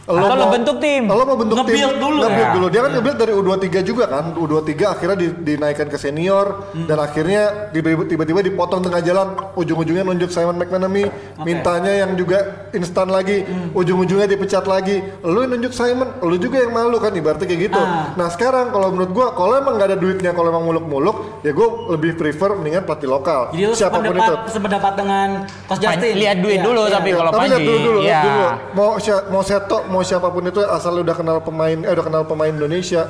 [0.08, 1.04] Atau lo bentuk tim?
[1.06, 1.68] Lo mau bentuk tim?
[1.68, 2.20] Nge-build dulu.
[2.24, 2.56] Nge-build Ya.
[2.56, 2.68] dulu.
[2.68, 4.24] Dia kan nge-build dari U23 juga kan.
[4.34, 6.88] U23 akhirnya di- dinaikkan ke senior Hmm.
[6.88, 9.28] dan akhirnya tiba- tiba-tiba dipotong tengah jalan.
[9.54, 12.40] Ujung-ujungnya nunjuk Simon McManamy, mintanya yang juga
[12.72, 13.44] instan lagi.
[13.44, 13.76] Hmm.
[13.76, 15.04] Ujung-ujungnya dipecat lagi.
[15.22, 17.78] Lo yang nunjuk Simon, lo juga yang malu kan ibaratnya kayak gitu.
[17.78, 18.16] Ah.
[18.16, 21.68] Nah sekarang kalau menurut gua kalau emang nggak ada duitnya kalau emang muluk-muluk ya gua
[21.90, 25.28] lebih prefer mendingan pelatih lokal Jadi lu siapa pun itu sependapat, sependapat dengan
[25.66, 26.14] Coach Justin.
[26.16, 26.94] lihat duit Iya, dulu iya.
[26.94, 28.24] tapi kalau tapi lihat dulu dulu, lihat ya.
[28.24, 28.46] dulu.
[28.74, 28.90] Mau
[29.28, 33.08] mau Seto, mau siapa pun itu asal udah kenal pemain, eh udah kenal pemain Indonesia,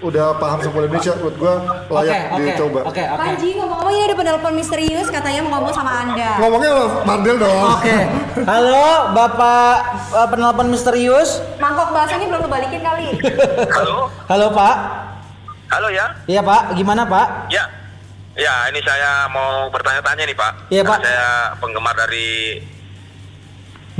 [0.00, 1.54] udah paham sepak bola Indonesia, menurut gua
[1.90, 2.80] layak oke, dicoba.
[2.84, 3.18] Oke, oke.
[3.18, 6.30] Panji ngomong-ngomong ini ada penelpon misterius katanya mau ngomong sama Anda.
[6.38, 7.64] Ngomongnya lo Mandel dong.
[7.74, 7.96] Oke.
[8.44, 9.74] Halo, Bapak
[10.12, 11.40] uh, penelpon misterius.
[11.56, 13.06] Mangkok baksonya belum kebalikin kali.
[13.72, 14.76] Halo, Halo, Pak.
[15.70, 16.74] halo ya, Iya, Pak.
[16.74, 17.46] Gimana, Pak?
[17.48, 17.62] ya,
[18.34, 20.52] ya ini saya mau bertanya-tanya nih Pak.
[20.66, 20.98] Iya, Karena Pak.
[21.06, 21.28] Saya
[21.58, 22.58] penggemar dari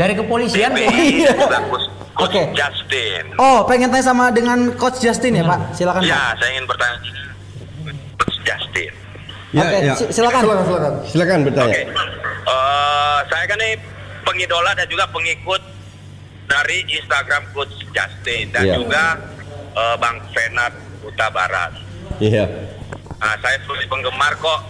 [0.01, 1.29] Dari kepolisian BPI, kayaknya.
[1.47, 1.87] dan Coach,
[2.17, 2.43] Coach Oke.
[2.57, 3.25] Justin.
[3.37, 5.77] Oh, pengen tanya sama dengan Coach Justin ya, Pak?
[5.77, 6.09] Silakan, Pak.
[6.09, 6.97] Ya, saya ingin bertanya
[8.17, 8.93] Coach Justin.
[9.51, 9.95] Ya, Oke, ya.
[9.95, 10.41] si- silakan.
[10.41, 10.93] Silakan, silakan.
[11.05, 11.69] Silakan bertanya.
[11.71, 11.83] Oke,
[12.43, 13.77] Eh, saya kan nih
[14.23, 15.61] pengidola dan juga pengikut
[16.47, 18.75] dari Instagram Coach Justin dan Iya.
[18.75, 19.05] juga
[19.71, 21.71] eh, Bang Fenat Huta Barat.
[22.19, 22.49] Iya.
[23.15, 24.61] Nah, saya sebagai penggemar kok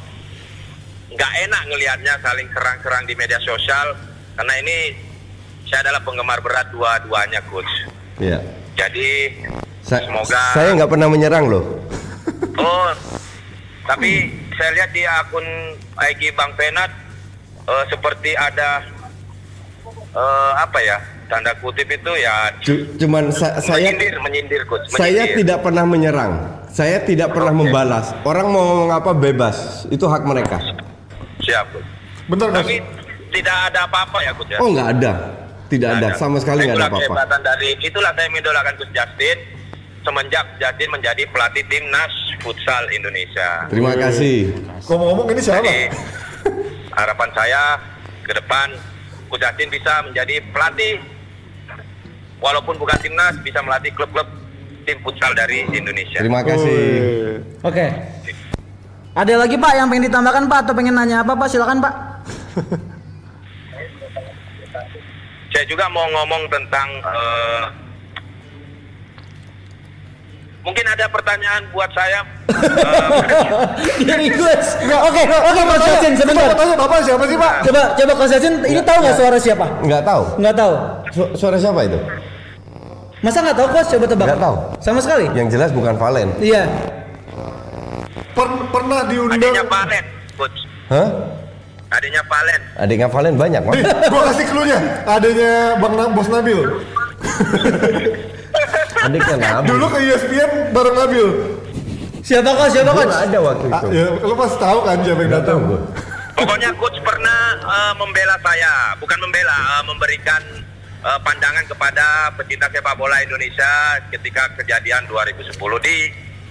[1.09, 3.97] nggak enak ngelihatnya saling serang-serang di media sosial
[4.35, 4.77] karena ini
[5.71, 7.71] saya adalah penggemar berat dua-duanya coach.
[8.19, 8.43] Iya.
[8.75, 9.39] Jadi
[9.81, 11.65] Sa- Semoga- saya nggak pernah menyerang loh.
[12.55, 12.91] oh
[13.91, 15.47] tapi saya lihat di akun
[15.97, 16.93] IG Bang Penat
[17.65, 18.85] eh, seperti ada
[20.13, 24.85] eh, apa ya tanda kutip itu ya Cu- Cuman sa- saya menyindir menyindir coach.
[24.91, 25.37] saya menyindir.
[25.41, 26.33] tidak pernah menyerang.
[26.69, 27.61] Saya tidak pernah Oke.
[27.61, 28.15] membalas.
[28.23, 29.57] Orang mau ngomong apa bebas.
[29.89, 30.61] Itu hak mereka.
[31.41, 31.89] siap coach.
[32.27, 32.53] Bentar.
[32.53, 32.79] Tapi
[33.33, 34.59] tidak ada apa-apa ya coach ya.
[34.59, 35.13] Oh nggak ada.
[35.71, 36.09] Tidak ada.
[36.19, 37.07] Sama sekali nggak ada Itulah apa-apa.
[37.07, 39.39] kehebatan dari itulah saya mendolakan Coach Justin
[40.03, 42.13] semenjak Justin menjadi pelatih timnas
[42.43, 43.71] futsal Indonesia.
[43.71, 44.51] Terima kasih.
[44.91, 45.63] Ngomong-ngomong ini siapa?
[45.63, 45.79] Jadi
[46.91, 47.63] harapan saya
[48.27, 48.69] ke depan
[49.31, 50.99] Coach Justin bisa menjadi pelatih
[52.43, 54.27] walaupun bukan timnas bisa melatih klub-klub
[54.83, 56.19] tim futsal dari Indonesia.
[56.19, 56.83] Terima kasih.
[57.63, 57.87] Oke.
[59.11, 61.47] Ada lagi Pak yang pengen ditambahkan Pak atau pengen nanya apa Pak?
[61.47, 61.95] Silakan Pak.
[65.61, 67.63] Saya juga mau ngomong tentang eh,
[70.65, 72.25] mungkin ada pertanyaan buat saya.
[74.01, 74.67] Eh, Dari Gus.
[74.81, 76.49] Oke, oke Coach Yacin sebentar.
[76.49, 77.53] Coba tanya bapak siapa sih pak?
[77.69, 79.67] Coba coba Coach Yacin ini tahu nggak suara siapa?
[79.85, 80.23] Nggak tahu.
[80.41, 80.73] Nggak tahu.
[81.13, 81.99] Su- suara siapa itu?
[83.21, 83.89] Masa nggak tahu Coach?
[83.93, 84.27] Coba tebak.
[84.33, 84.57] Nggak tahu.
[84.81, 85.27] Sama sekali?
[85.37, 86.29] Yang jelas bukan Valen.
[86.41, 86.65] Iya.
[88.33, 89.37] Per- pernah diundang.
[89.37, 90.05] adanya Valen,
[90.41, 90.59] coach.
[90.89, 91.09] Hah?
[91.91, 92.61] Adanya Valen.
[92.79, 93.83] Adiknya Valen banyak, Mas.
[94.07, 94.79] Gua kasih clue-nya.
[95.05, 96.59] Adanya Bang Na- Bos Nabil.
[99.07, 99.67] Adiknya Nabi.
[99.67, 101.27] Dulu ke ESPN bareng Nabil.
[102.21, 102.73] Siapa Coach?
[102.77, 103.87] Siapa nggak ada waktu Ah, itu.
[103.91, 105.59] ya, lu pasti tahu kan siapa yang tahu datang.
[106.31, 110.43] Pokoknya coach pernah eh, membela saya, bukan membela, eh, memberikan
[111.01, 113.69] eh, pandangan kepada pecinta sepak bola Indonesia
[114.09, 115.49] ketika kejadian 2010
[115.81, 115.97] di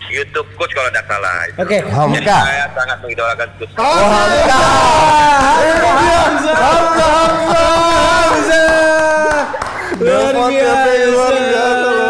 [0.07, 1.37] YouTube coach kalau tidak salah.
[1.45, 1.59] Itu.
[1.61, 1.77] Oke.
[1.83, 2.37] Jadi Hamka.
[2.47, 3.73] saya sangat mengidolakan coach.
[9.99, 12.07] Luar Nelfon Pepe, luar biasa loh.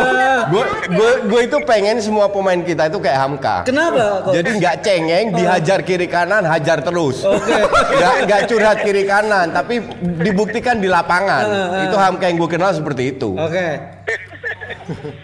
[0.49, 3.55] Gue gue gue itu pengen semua pemain kita itu kayak Hamka.
[3.65, 4.29] Kenapa?
[4.33, 7.21] Jadi nggak cengeng, dihajar kiri kanan, hajar terus.
[7.25, 7.53] Oke.
[7.97, 9.81] Nggak nggak curhat kiri kanan, tapi
[10.21, 11.45] dibuktikan di lapangan.
[11.89, 13.37] Itu Hamka yang gue kenal seperti itu.
[13.37, 13.77] Oke.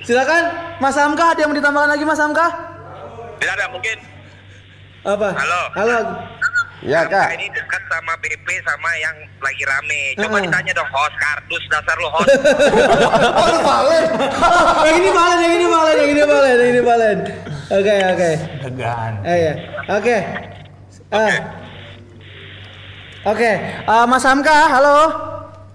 [0.02, 0.44] Silakan
[0.78, 2.48] Mas Hamka ada yang mau ditambahkan lagi Mas Hamka?
[3.38, 3.98] Tidak ada mungkin.
[5.06, 5.30] Apa?
[5.34, 5.62] Halo.
[5.78, 5.98] Halo.
[6.84, 7.34] Ya Hamka kak.
[7.34, 10.02] ini dekat sama BP sama yang lagi rame.
[10.18, 10.46] Coba Heeh.
[10.46, 12.30] ditanya dong host kardus dasar lo host.
[14.86, 17.18] yang ini balen, yang ini balen, yang ini balen, yang ini balen.
[17.74, 18.30] Oke, oke.
[18.70, 19.12] Degan.
[19.26, 19.54] Eh ya.
[19.94, 20.18] Oke.
[21.16, 21.36] Eh.
[23.26, 24.98] Oke, Eh, Mas Hamka, halo.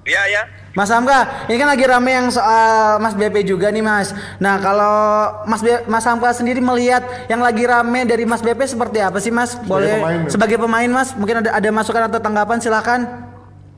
[0.06, 0.42] Iya ya.
[0.70, 4.14] Mas Hamka, ini kan lagi rame yang soal Mas BP juga nih Mas.
[4.38, 4.94] Nah kalau
[5.42, 9.34] Mas B- Mas Hamka sendiri melihat yang lagi rame dari Mas BP seperti apa sih
[9.34, 9.58] Mas?
[9.66, 10.30] Boleh pemain, ya?
[10.30, 13.00] sebagai pemain Mas, mungkin ada ada masukan atau tanggapan silakan.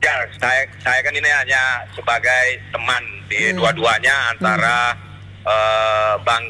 [0.05, 4.93] Ya, saya saya kan ini hanya sebagai teman di dua-duanya antara
[5.41, 6.45] eh, Bang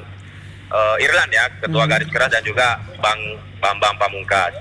[0.68, 3.20] eh, Irlan ya, ketua garis keras dan juga Bang
[3.64, 4.52] Bambang Pamungkas.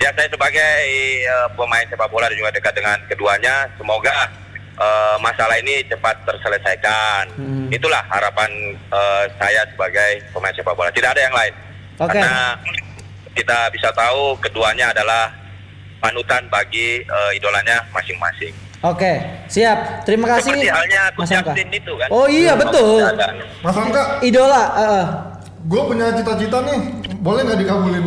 [0.00, 0.72] Ya, saya sebagai
[1.20, 4.47] eh, pemain sepak bola dan juga dekat dengan keduanya, semoga
[4.78, 7.24] eh, masalah ini cepat terselesaikan.
[7.68, 10.94] Itulah harapan eh, saya sebagai pemain sepak bola.
[10.94, 11.52] Tidak ada yang lain.
[11.98, 12.14] Oke.
[12.14, 12.54] Karena
[13.34, 15.34] kita bisa tahu keduanya adalah
[15.98, 18.54] panutan bagi eh, idolanya masing-masing.
[18.78, 19.18] Oke,
[19.50, 20.06] siap.
[20.06, 20.54] Terima kasih.
[20.54, 21.50] Seperti halnya Mas Hamka.
[21.58, 22.08] Itu kan.
[22.14, 23.02] Oh iya betul.
[23.02, 23.34] Ada.
[23.58, 24.64] Mas Hamka, Idola.
[24.78, 25.06] eh.
[25.66, 26.78] gue punya cita-cita nih.
[27.18, 28.06] Boleh nggak dikabulin?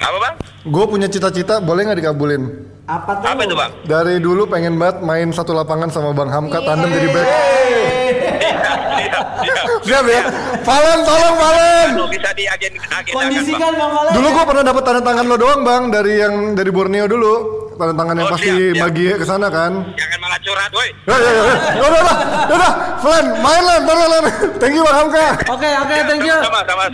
[0.00, 0.34] Apa bang?
[0.68, 2.67] Gue punya cita-cita, boleh nggak dikabulin?
[2.88, 3.28] Apa tuh?
[3.28, 3.70] Apa itu bang?
[3.84, 7.26] Dari dulu pengen banget main satu lapangan sama Bang Hamka tandem jadi back.
[8.98, 9.62] Iya, iya.
[9.84, 10.22] Siap ya?
[10.64, 11.88] Valen, tolong Valen.
[12.08, 14.12] Bisa di agen agen Kondisikan Bang Valen.
[14.16, 17.34] Dulu gue pernah dapat tanda tangan lo doang bang dari yang dari Borneo dulu.
[17.76, 18.82] Tanda tangan yang Oh, pasti siap, siap.
[18.88, 19.72] bagi ke sana kan.
[19.92, 20.88] Jangan malah curhat, woi.
[21.04, 21.42] Ya ya ya.
[21.76, 22.16] Ya udah udah.
[22.48, 22.72] Ya udah.
[22.98, 24.24] Valen, main lah, ntar Valen.
[24.56, 25.26] Thank you Bang Hamka.
[25.44, 26.36] Oke, oke, thank you.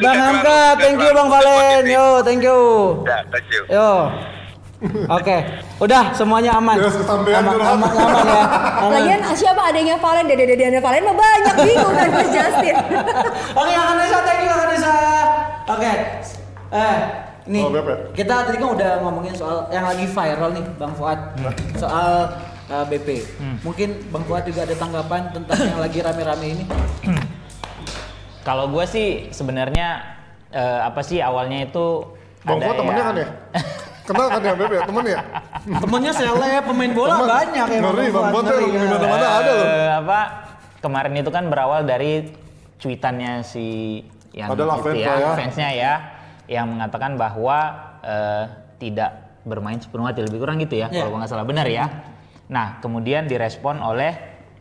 [0.02, 1.28] Bang Hamka, thank you Bang.
[1.30, 1.82] Valen.
[1.86, 2.58] Yo, thank you.
[3.06, 3.62] Ya, thank you.
[3.70, 3.90] Yo.
[5.08, 5.36] Oke,
[5.80, 6.76] udah semuanya aman.
[6.76, 7.72] Beres kesampean aman, curhat.
[7.72, 8.42] aman, aman ya.
[8.78, 8.92] Aman.
[8.92, 12.74] Lagian siapa adanya Valen, dede-dedeannya Valen mah banyak bingung kan Mas Justin.
[13.60, 14.94] Oke, Kak Nesa, thank you Nesa.
[15.66, 15.92] Oke.
[16.74, 16.96] Eh,
[17.44, 17.70] nih Oh,
[18.12, 21.18] kita tadi kan udah ngomongin soal yang lagi viral nih, Bang Fuad.
[21.76, 22.28] Soal
[22.66, 23.08] eh, BP.
[23.62, 26.64] Mungkin Bang Fuad juga ada tanggapan tentang yang lagi rame-rame ini.
[28.46, 30.04] Kalau gue sih sebenarnya
[30.52, 32.04] eh, apa sih awalnya itu
[32.44, 33.28] Bang Fuad temennya ya- kan ya?
[34.04, 34.82] Kenal kan ya Beb ya?
[34.84, 35.20] Temen ya?
[35.80, 37.28] Temennya seleb, pemain bola Temen.
[37.30, 38.82] banyak ya Ngeri, Bang ngeri, di ya.
[38.86, 39.64] mana-mana ada loh.
[39.66, 40.20] Eh, apa
[40.78, 42.28] kemarin itu kan berawal dari
[42.76, 44.00] cuitannya si
[44.30, 45.30] yang Adalah itu fans ya, ya.
[45.32, 45.92] fansnya ya
[46.46, 47.58] yang mengatakan bahwa
[48.04, 48.44] eh,
[48.76, 49.10] tidak
[49.42, 51.00] bermain sepenuh hati lebih kurang gitu ya Iya.
[51.02, 51.88] kalau nggak salah benar ya.
[52.46, 54.12] Nah kemudian direspon oleh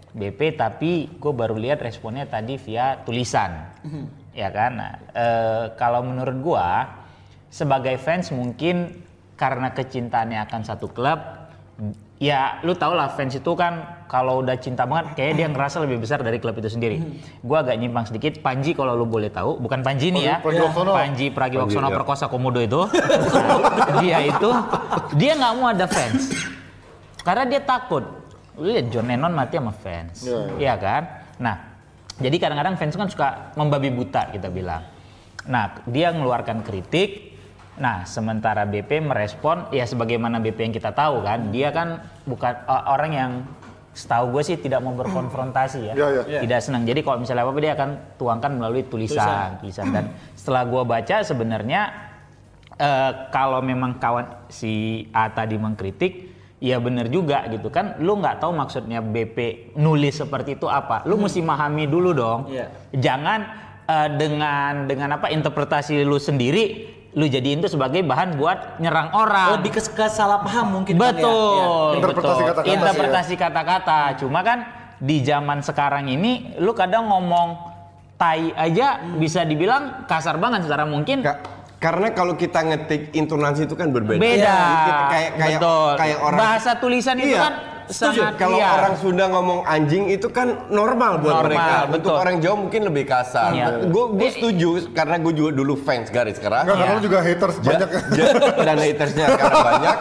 [0.09, 3.73] BP tapi gue baru lihat responnya tadi via tulisan
[4.31, 4.71] ya kan.
[4.73, 6.67] Nah, eh, kalau menurut gue
[7.49, 9.03] sebagai fans mungkin
[9.43, 11.19] karena kecintaannya akan satu klub
[12.15, 15.99] ya lu tau lah fans itu kan kalau udah cinta banget kayak dia ngerasa lebih
[15.99, 17.03] besar dari klub itu sendiri.
[17.43, 20.35] Gua agak nyimpang sedikit Panji kalau lu boleh tahu, bukan Panji nih ya.
[20.39, 20.91] Pragiwaksono.
[20.95, 21.95] Panji Pragiwaksono ya.
[21.99, 22.87] Perkosa Komodo itu.
[22.87, 24.49] Nah, dia itu
[25.19, 26.31] dia nggak mau ada fans.
[27.27, 28.07] Karena dia takut.
[28.55, 30.23] Lu lihat John Lennon mati sama fans.
[30.23, 31.01] Iya, Iya kan?
[31.41, 31.55] Nah,
[32.21, 33.27] jadi kadang-kadang fans kan suka
[33.59, 34.87] membabi buta kita bilang.
[35.49, 37.32] Nah, dia mengeluarkan kritik.
[37.73, 42.93] Nah, sementara BP merespon ya sebagaimana BP yang kita tahu kan, dia kan bukan uh,
[42.93, 43.31] orang yang
[43.93, 45.93] setahu gue sih tidak mau berkonfrontasi ya.
[45.93, 46.39] Iya, iya.
[46.41, 46.83] Tidak senang.
[46.85, 49.93] Jadi kalau misalnya apa-apa dia akan tuangkan melalui tulisan, tulisan.
[49.93, 51.81] Dan setelah gue baca sebenarnya
[52.73, 58.01] eh, kalau memang kawan si A tadi mengkritik, ya bener juga gitu kan.
[58.01, 61.05] Lu nggak tahu maksudnya BP nulis seperti itu apa.
[61.05, 62.49] Lu mesti memahami dulu dong.
[62.49, 62.73] Iya.
[62.97, 63.39] Jangan
[63.85, 69.61] eh, dengan dengan apa interpretasi lu sendiri lu jadiin itu sebagai bahan buat nyerang orang.
[69.61, 71.13] Lebih ke, ke salah paham mungkin kan ya?
[71.13, 71.89] Betul.
[71.95, 72.43] Interpretasi betul.
[72.43, 72.73] kata-kata sih ya.
[72.73, 73.99] Interpretasi kata-kata.
[74.17, 74.57] Cuma kan
[74.97, 77.49] di zaman sekarang ini lu kadang ngomong
[78.15, 79.17] tai aja Hmm.
[79.17, 81.41] bisa dibilang kasar banget secara mungkin Ka-
[81.77, 84.17] karena kalau kita ngetik intonasi itu kan berbeda.
[84.17, 84.57] beda.
[84.79, 85.91] Kita kayak kayak Betul.
[85.99, 87.41] kayak orang bahasa tulisan itu Iya.
[87.41, 87.53] kan
[87.85, 88.19] Setuju.
[88.19, 88.75] sangat Kalau liar.
[88.77, 91.75] orang Sunda ngomong anjing itu kan normal buat Normal, mereka.
[91.89, 92.15] Untuk betul.
[92.17, 93.49] orang Jawa mungkin lebih kasar.
[93.51, 93.65] Iya.
[93.85, 96.63] Gue gue setuju karena gue juga dulu fans garis keras.
[96.63, 97.89] Enggak, karena lu juga haters Ja- banyak.
[98.17, 99.97] ja- dan hatersnya sekarang banyak.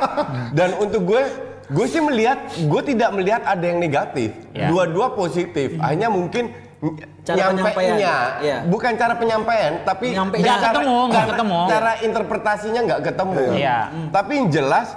[0.51, 1.23] Dan untuk gue,
[1.69, 4.31] gue sih melihat, gue tidak melihat ada yang negatif.
[4.51, 4.69] Ya.
[4.69, 5.75] Dua-dua positif.
[5.79, 6.53] Hanya mungkin
[7.23, 7.55] Cara penyampaian.
[7.95, 8.57] nyampainya, Iya.
[8.67, 11.59] bukan cara penyampaian, tapi Nggak cara- ketemu, nggak ketemu.
[11.69, 13.43] Cara interpretasinya nggak ketemu.
[13.55, 13.79] Iya.
[14.11, 14.89] Tapi yang jelas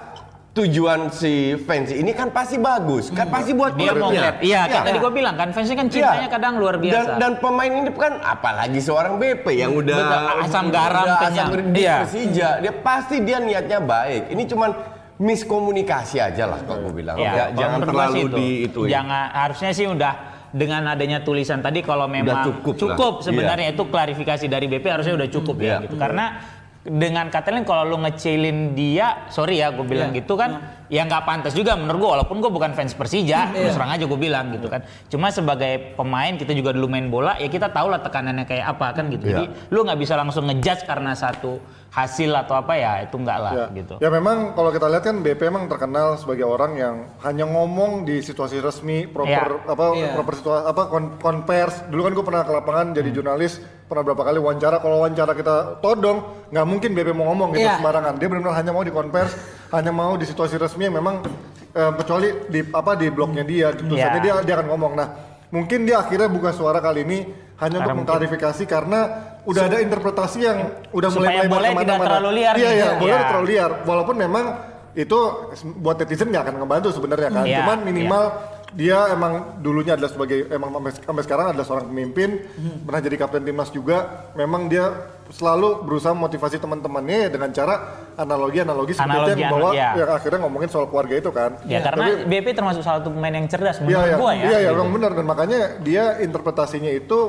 [0.55, 4.07] tujuan si fans ini kan pasti bagus, kan pasti buat dia mau.
[4.07, 4.81] Iya, kan Iya.
[4.87, 6.31] tadi gue bilang kan fansnya kan cintanya Iya.
[6.31, 6.95] kadang luar biasa.
[6.95, 11.47] Dan, dan pemain ini kan apalagi seorang BP yang udah Betul, asam garam udah asam
[11.69, 11.95] di Iya.
[12.01, 14.31] Persija, dia pasti dia niatnya baik.
[14.31, 14.69] Ini cuman
[15.17, 17.19] miskomunikasi aja lah kalau gue bilang.
[17.19, 18.35] Ya, Ya, jangan terlalu itu.
[18.35, 18.79] di itu.
[18.87, 20.13] Jangan harusnya sih udah
[20.55, 23.27] dengan adanya tulisan tadi kalau memang cukup lah.
[23.27, 25.77] sebenarnya itu klarifikasi dari BP harusnya udah cukup ya Iya.
[25.83, 25.99] gitu.
[25.99, 26.25] Karena
[26.85, 30.21] dengan kata lain kalau lu ngecilin dia, sorry ya gue bilang Iya.
[30.21, 33.89] gitu kan, ya nggak pantas juga menurut gue walaupun gue bukan fans Persija, terus terang
[33.89, 34.85] aja gue bilang gitu kan.
[35.09, 38.93] Cuma sebagai pemain kita juga dulu main bola, ya kita tahu lah tekanannya kayak apa
[38.93, 39.25] kan gitu.
[39.25, 39.33] Iya.
[39.33, 41.57] Jadi lu nggak bisa langsung ngejudge karena satu
[41.89, 43.65] hasil atau apa ya itu enggak lah Ya.
[43.71, 43.95] gitu.
[43.97, 48.19] ya memang kalau kita lihat kan BP emang terkenal sebagai orang yang hanya ngomong di
[48.19, 49.63] situasi resmi, proper Ya.
[49.65, 50.11] apa Iya.
[50.11, 51.87] proper situasi apa kon, konvers.
[51.87, 53.15] Dulu kan gue pernah ke lapangan jadi Hmm.
[53.15, 54.77] jurnalis, pernah berapa kali wawancara.
[54.79, 56.17] Kalau wawancara kita todong,
[56.49, 57.77] nggak mungkin BP mau ngomong gitu Iya.
[57.77, 58.13] sembarangan.
[58.17, 59.31] Dia benar-benar hanya mau di konvers,
[59.69, 61.21] hanya mau di situasi resmi yang memang
[61.71, 64.39] eh, kecuali di apa di blognya dia, di tulisannya Iya.
[64.39, 64.91] dia dia akan ngomong.
[64.95, 65.07] Nah,
[65.51, 67.19] mungkin dia akhirnya buka suara kali ini
[67.55, 68.99] hanya untuk Karena mengklarifikasi karena
[69.43, 70.57] udah ada interpretasi yang
[70.89, 72.07] udah mulai Supaya melebar boleh tidak ke mana-mana.
[72.09, 72.71] terlalu liar Iya, gitu.
[72.73, 73.27] iya, boleh Iya.
[73.27, 73.71] terlalu liar.
[73.83, 74.45] Walaupun memang
[74.95, 75.19] itu
[75.75, 77.43] buat netizen nggak akan ngebantu sebenarnya kan.
[77.43, 78.23] Iya, Cuman minimal
[78.73, 82.41] dia emang dulunya adalah sebagai emang sampai, sekarang adalah seorang pemimpin,
[82.81, 84.31] pernah jadi kapten timnas juga.
[84.33, 84.89] Memang dia
[85.29, 89.97] selalu berusaha motivasi teman-temannya dengan cara analogi-analogi seperti yang bawa ya.
[89.97, 91.57] yang akhirnya ngomongin soal keluarga itu kan.
[91.65, 94.43] Ya karena Tapi- BP termasuk salah satu pemain yang cerdas menurut iya, gua ya.
[94.45, 94.77] iya, iya, gitu.
[94.81, 97.19] emang benar dan makanya dia interpretasinya itu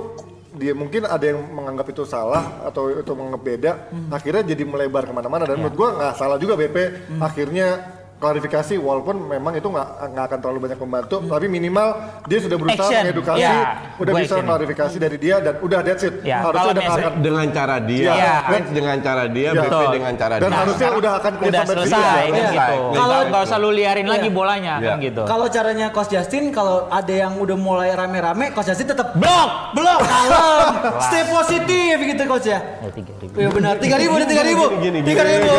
[0.57, 3.73] dia mungkin ada yang menganggap itu salah atau itu menganggap beda,
[4.09, 6.77] akhirnya jadi melebar ke mana-mana dan menurut gua nggak salah juga BP
[7.21, 11.89] akhirnya klarifikasi walaupun memang itu nggak nggak akan terlalu banyak membantu, tapi minimal
[12.25, 13.03] dia sudah berusaha Action.
[13.05, 13.57] mengedukasi, Ya,
[13.95, 14.49] udah gua bisa action.
[14.49, 16.15] klarifikasi dari dia dan udah that's it.
[16.23, 18.35] Ya, Harusnya kalau udah akan dengan cara dia, Iya.
[18.43, 19.61] fans dengan cara dia, Iya.
[19.61, 19.93] BP Betul.
[19.93, 20.57] dengan cara dan dia.
[20.57, 22.01] harusnya udah akan Udah selesai sini.
[22.01, 22.57] kan Selesai.
[22.57, 22.97] gitu.
[22.97, 24.35] Kalau- nggak usah lu liarin lagi Iya.
[24.35, 24.89] bolanya Iya.
[24.89, 25.23] kan gitu.
[25.27, 29.51] Kalau caranya Coach Justin, kalau ada yang udah mulai rame-rame, Coach Justin tetap Blok.
[29.73, 30.65] blok, kalem,
[31.03, 32.59] stay positif gitu Coach ya.
[32.81, 33.37] Ya, tiga ribu.
[33.37, 35.53] Iya benar, tiga ribu, tiga ribu, Gini, gini, tiga gini, ribu.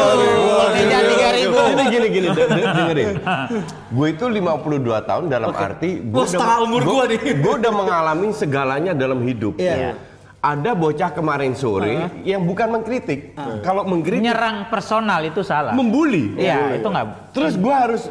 [0.77, 1.57] Tiga ribu.
[1.67, 3.15] Ini gini gini dengerin.
[3.91, 7.19] Gue itu 52 tahun dalam arti gue Wah, setengah umur gua nih.
[7.39, 9.59] Gue udah mengalami segalanya dalam hidup.
[9.59, 9.95] Iya.
[10.37, 13.35] Ada bocah kemarin sore yang bukan mengkritik.
[13.65, 15.73] Kalau mengkritik Nyerang personal itu salah.
[15.73, 16.37] membuli.
[16.37, 17.33] Iya, itu nggak.
[17.35, 18.03] Terus gue harus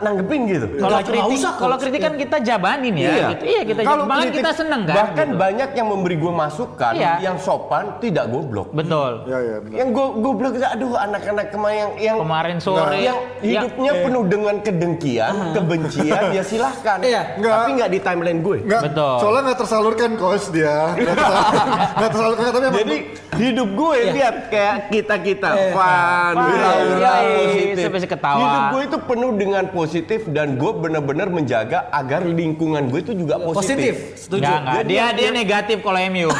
[0.00, 0.66] nanggepin gitu.
[0.78, 3.10] Kalau kritik, usah, kalau kritik kan kita jabanin ya.
[3.30, 3.44] Gitu.
[3.44, 4.94] Iya kita Kalau malah kritik- kita seneng kan.
[4.96, 5.38] Bahkan gitu.
[5.38, 7.12] banyak yang memberi gue masukan Iya.
[7.20, 8.68] yang sopan, tidak goblok.
[8.70, 9.26] Betul.
[9.26, 9.76] Ya, ya, benar.
[9.76, 14.54] Yang gue goblok itu, aduh anak-anak kemarin yang yang Kemarin sore yang hidupnya penuh dengan
[14.58, 16.98] kedengkian, kebencian, ya silahkan.
[17.00, 17.22] Iya.
[17.36, 17.54] Nggak.
[17.54, 18.58] Tapi nggak di timeline gue.
[18.64, 19.14] Nggak, Betul.
[19.18, 20.76] soalnya nggak tersalurkan coach dia.
[20.94, 22.96] Nggak tersalurkan, tapi Jadi
[23.34, 27.82] hidup gue lihat kayak kita kita fun, Fun, aura iya, positif.
[27.82, 28.38] sampai seketawa.
[28.40, 33.38] Hidup gue itu penuh dengan positif dan gue benar-benar menjaga agar lingkungan gue itu juga
[33.38, 33.54] positif.
[33.56, 34.42] Positif, setuju.
[34.44, 34.60] Nggak.
[34.74, 36.28] Jadi Dia dia- dia negatif kalau MU.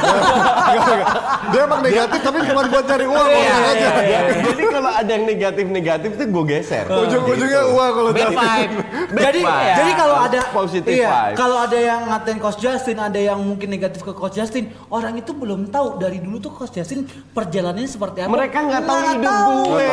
[1.44, 3.88] Dia emang negatif tapi cuma buat cari uang Iya, orang aja.
[4.00, 4.20] iya, iya.
[4.44, 6.84] Jadi kalau ada yang negatif-negatif tuh gue geser.
[6.86, 7.74] Ujung-ujungnya Gitu.
[7.74, 8.74] uang kalau Bad vibe.
[9.24, 9.40] Jadi
[9.74, 14.00] jadi kalau ada Positive iya, kalau ada yang ngatain Coach Justin, ada yang mungkin negatif
[14.00, 18.30] ke Coach Justin, orang itu belum tahu dari dulu tuh Coach Justin perjalanannya seperti apa.
[18.30, 19.34] Mereka nggak tahu hidup
[19.64, 19.86] gue.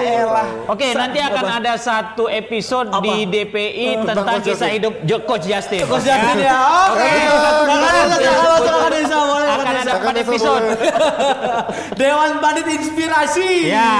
[0.00, 0.46] Ya elah.
[0.66, 4.76] Oke, nanti akan ada satu episode di DPI tentang Coach kisah Justin.
[4.80, 5.84] hidup Coach Justin.
[5.86, 6.56] Coach Justin ya.
[6.90, 7.10] Oke.
[9.50, 10.64] Akan ada empat episode.
[12.00, 13.70] Dewan Bandit Inspirasi.
[13.70, 13.92] Ya.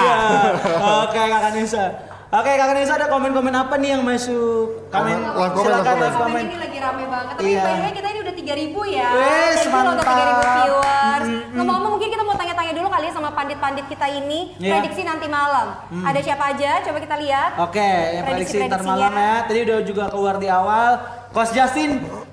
[1.04, 2.09] Oke, Kakak Nisa.
[2.30, 4.86] Oke, Kakak Nisa ada komen-komen apa nih yang masuk?
[4.86, 6.44] Komen, Live comment, silakan live live Komen komen.
[6.46, 7.34] ini lagi rame banget.
[7.34, 7.62] Tapi Iya.
[7.66, 9.08] by kita ini udah 3000 ya.
[9.10, 10.04] Wes, mantap.
[10.06, 11.26] 3000 viewers.
[11.50, 14.40] Ngomong-ngomong mungkin kita mau tanya-tanya dulu kali ya sama pandit-pandit kita ini.
[14.56, 14.70] Iya.
[14.72, 15.66] Prediksi nanti malam.
[15.90, 16.70] Ada siapa aja?
[16.86, 17.50] Coba kita lihat.
[17.58, 19.34] Oke, ya prediksi ntar malam ya.
[19.42, 20.90] Tadi udah juga keluar di awal.
[21.30, 21.90] Coach Justin,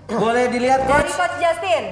[0.08, 1.10] boleh dilihat Dari Coach?
[1.12, 1.84] Coach Justin.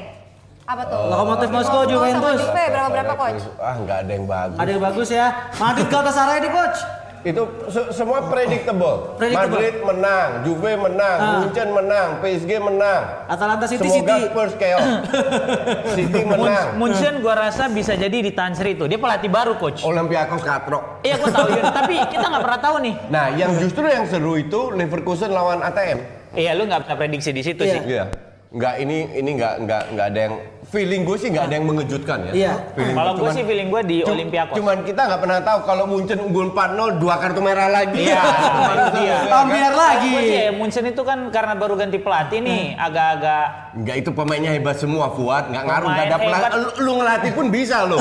[0.64, 1.10] Apa tuh?
[1.10, 2.38] Lokomotif Moskow, Moskow Juventus.
[2.38, 3.42] sama Juve berapa berapa coach?
[3.58, 4.58] Ah nggak ada yang bagus.
[4.58, 5.26] Ada yang bagus ya.
[5.58, 6.80] Madrid Galatasaray nih coach.
[7.26, 9.18] Itu se- semua predictable.
[9.18, 9.50] Predictable.
[9.50, 11.30] Madrid menang, Juve menang, Ah.
[11.42, 13.02] Munchen menang, PSG menang.
[13.26, 14.22] Atalanta City Semoga City.
[14.30, 14.86] Spurs chaos.
[15.98, 16.78] City menang.
[16.78, 18.86] Munchen gua rasa bisa jadi di Tansri itu.
[18.86, 19.82] Dia pelatih baru coach.
[19.82, 21.02] Olympiakos katrok.
[21.02, 21.66] Iya gua tahu Yun.
[21.82, 22.94] tapi kita nggak pernah tahu nih.
[23.10, 26.00] Nah, yang justru yang seru itu Leverkusen lawan ATM.
[26.32, 27.74] Iya lu nggak bisa prediksi di situ Iya.
[27.74, 27.82] sih.
[27.90, 28.04] Iya.
[28.52, 30.36] Nggak ini ini nggak nggak nggak ada yang
[30.66, 32.32] feeling gue sih nggak ada yang mengejutkan ya.
[32.34, 32.54] Iya.
[32.74, 34.56] Feeling Kalau gue sih feeling gue di cu- Olympiakos.
[34.58, 38.02] Cuman kita nggak pernah tahu kalau Munchen unggul 4-0 dua kartu merah lagi.
[38.06, 38.22] Iya,
[38.74, 39.18] itu dia.
[39.30, 40.10] Ambiar lagi.
[40.10, 44.80] Gue sih Munchen itu kan karena baru ganti pelatih nih, agak-agak Enggak itu pemainnya hebat
[44.80, 46.50] semua Fuad, nggak ngaruh nggak ada pelatih.
[46.56, 48.00] Lu, lu ngelatih pun bisa lo.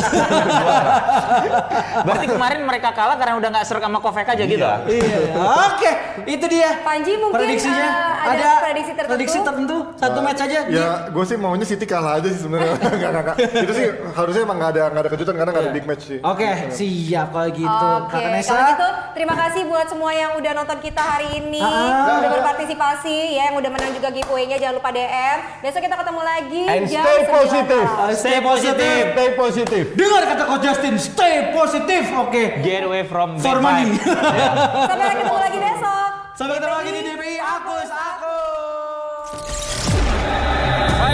[2.06, 4.62] Berarti kemarin mereka kalah karena udah nggak serak sama Kovac aja gitu.
[4.62, 5.18] Iya.
[5.66, 5.90] Oke,
[6.30, 6.78] itu dia.
[6.86, 9.10] Panji mungkin, prediksinya eh, ada prediksi tertentu?
[9.10, 10.58] prediksi tertentu satu match aja.
[10.70, 12.78] Ya, gue sih maunya City kalah aja sih sebenarnya.
[12.94, 13.36] Nggak, nggak, nggak.
[13.60, 16.18] Itu sih harusnya emang nggak ada nggak ada kejutan karena nggak ada big match sih.
[16.20, 17.86] Oke, siap kalau gitu.
[17.98, 18.48] Oke, Kakak Nesa.
[18.48, 22.18] kalau gitu terima kasih buat semua yang udah nonton kita hari ini, Ah.
[22.18, 24.56] udah berpartisipasi ya, yang udah menang juga giveaway-nya.
[24.56, 25.38] Jangan lupa DM.
[25.60, 27.86] Besok kita ketemu lagi And jam stay 9 positive.
[27.86, 28.04] malam.
[28.04, 29.02] Uh, stay positif.
[29.10, 29.84] Stay positif.
[29.94, 32.02] Dengar kata Coach Justin, stay positif.
[32.14, 32.42] Oke.
[32.60, 33.92] Get away from For money.
[33.92, 34.06] vibes.
[34.90, 36.08] Sampai ketemu lagi besok.
[36.34, 38.36] Sampai ketemu lagi di DPI Akus Aku.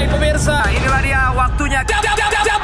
[0.09, 1.81] Pemirsa, inilah dia waktunya.
[1.85, 2.61] Jab, jab, jab, jab,